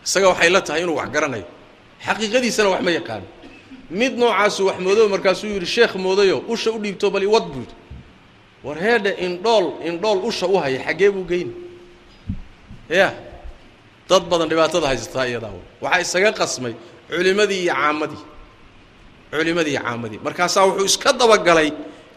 [0.06, 1.46] Isaga waxay la tahay inuu wax garanayo.
[2.06, 3.26] Xaqiiqadiisana wax ma yaqaano.
[3.90, 7.76] Mid noocaasuu wax moodo markaasuu yidhi sheekh moodayo usha u dhiibto bal iwad buu yidhi
[8.64, 11.54] war heedhe indhool indhool usha u haya xaggee buu geyni
[12.90, 13.08] ya
[14.10, 16.74] dad badan dhibaatada haysataa iyadaa waxaa isaga qasmay
[17.10, 18.24] culimadii iyo caamadii.
[19.32, 20.20] Culimadii iyo caamadii.
[20.24, 21.72] Markaasaa wuxuu iska dabagalay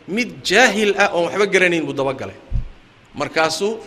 [0.08, 2.36] mid jaahil ah oon waxba garanayn buu dabagalay.
[3.14, 3.78] Markaasuu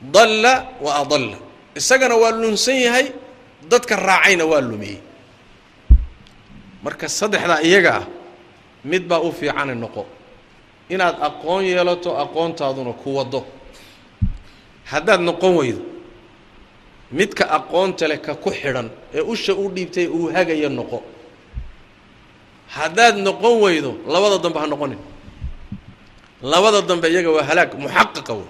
[0.00, 1.38] dalla wa adalla.
[1.76, 3.12] Isagana waa lunsan yahay
[3.70, 4.98] dadka raacayna waa lumiyey.
[6.82, 8.04] Marka saddexdaa iyaga ah
[8.84, 10.06] mid baa u fiicane noqo.
[10.90, 13.46] Inaad aqoon yeelato aqoontaaduna ku waddo.
[14.90, 15.82] Haddaad noqon weydo
[17.12, 21.02] midka aqoonta leh ka ku xidhan ee usha u dhiibtay uu hagaya noqo.
[22.68, 24.98] Haddaad noqon weydo labada dambe ha noqonin
[26.42, 28.48] labada dambe iyaga waa halaag muxaqaqa wey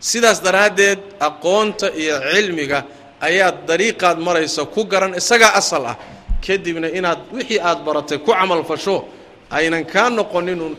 [0.00, 2.84] sidaas daraaddeed aqoonta iyo cilmiga
[3.20, 5.96] ayaad dariiqaad maraysa ku garan isagaa asal ah.
[6.44, 9.08] Kadibna inaad wixii aad baratay ku camal fasho
[9.50, 10.76] aynan kaa noqonin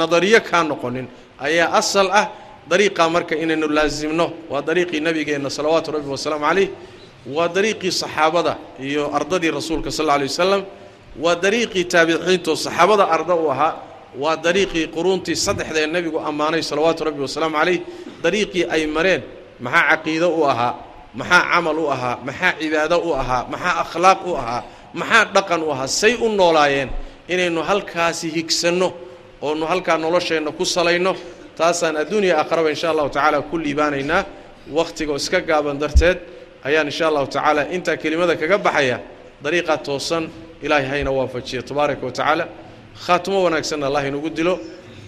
[0.00, 1.06] nadariyo kaa noqonin
[1.38, 2.26] ayaa asal ah.
[2.66, 6.68] Dariiqaa marka inaynu laasimno waa dariiqii nabigeenna salawaatu rabbi wasalaamu calayh
[7.30, 10.62] waa dariiqii saxaabada iyo ardadii rasuulka sal alla alay wasalam
[11.22, 13.72] waa dariiqii taabiciinto saxaabada arda u ahaa
[14.22, 17.80] waa dariiqii quruuntii saddexda ee nebigu ammaanay salawaatu rabbi wasalaamu calayh.
[18.24, 19.22] Dariiqii ay mareen
[19.64, 20.72] maxaa caqiido u ahaa
[21.20, 24.62] maxaa camal u ahaa maxaa cibaado u ahaa maxaa akhlaaq u ahaa
[25.00, 25.88] maxaa dhaqan u ahaa?
[26.00, 26.88] Say u noolaayeen
[27.32, 28.88] inaynu halkaasi higsanno
[29.46, 31.12] oonu halkaa nolosheenna ku salayno.
[31.58, 34.22] Taasaan adduuniya aqraba insha allahu tacaala ku liibaanaynaa.
[34.76, 36.18] Wakhtigoo iska gaaban darteed
[36.66, 38.98] ayaan insha allahu tacaala intaa kelimada kaga baxaya
[39.44, 40.24] dariiqaa toosan
[40.64, 42.44] ilaahay hayna waafajiyo tabaaraka wa tacaala
[43.04, 44.58] khaatimo wanaagsanna allah inugu dilo.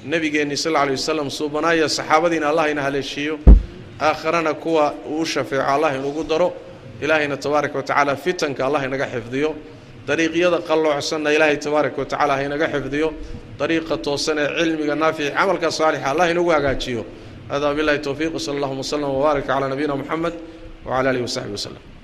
[0.04, 3.38] Nebigeenni sal alla alay wasalam suubanaaya saxaabadiina allah ina haleeshiiyo
[4.00, 6.52] aakharana kuwa uu shafeeco allah inugu daro.
[7.02, 9.54] Ilaahayna tabaaraka wa tacaala fitanka allah inaga xifdiyo.
[10.06, 13.08] Dariiqyada qalloocsanna ilaahay tabaaraka wa tacala ha inaga xifdiyo.
[13.58, 17.02] Dariiqa toosan ee cilmiga naafici camalka saalixa allah inagu hagaajiyo.
[17.50, 20.34] Hada billahi towfiiq sala allahuma wslm wbaarak calaa nabiyina moxamed
[20.86, 21.97] wcala alihi wasaxbi waslem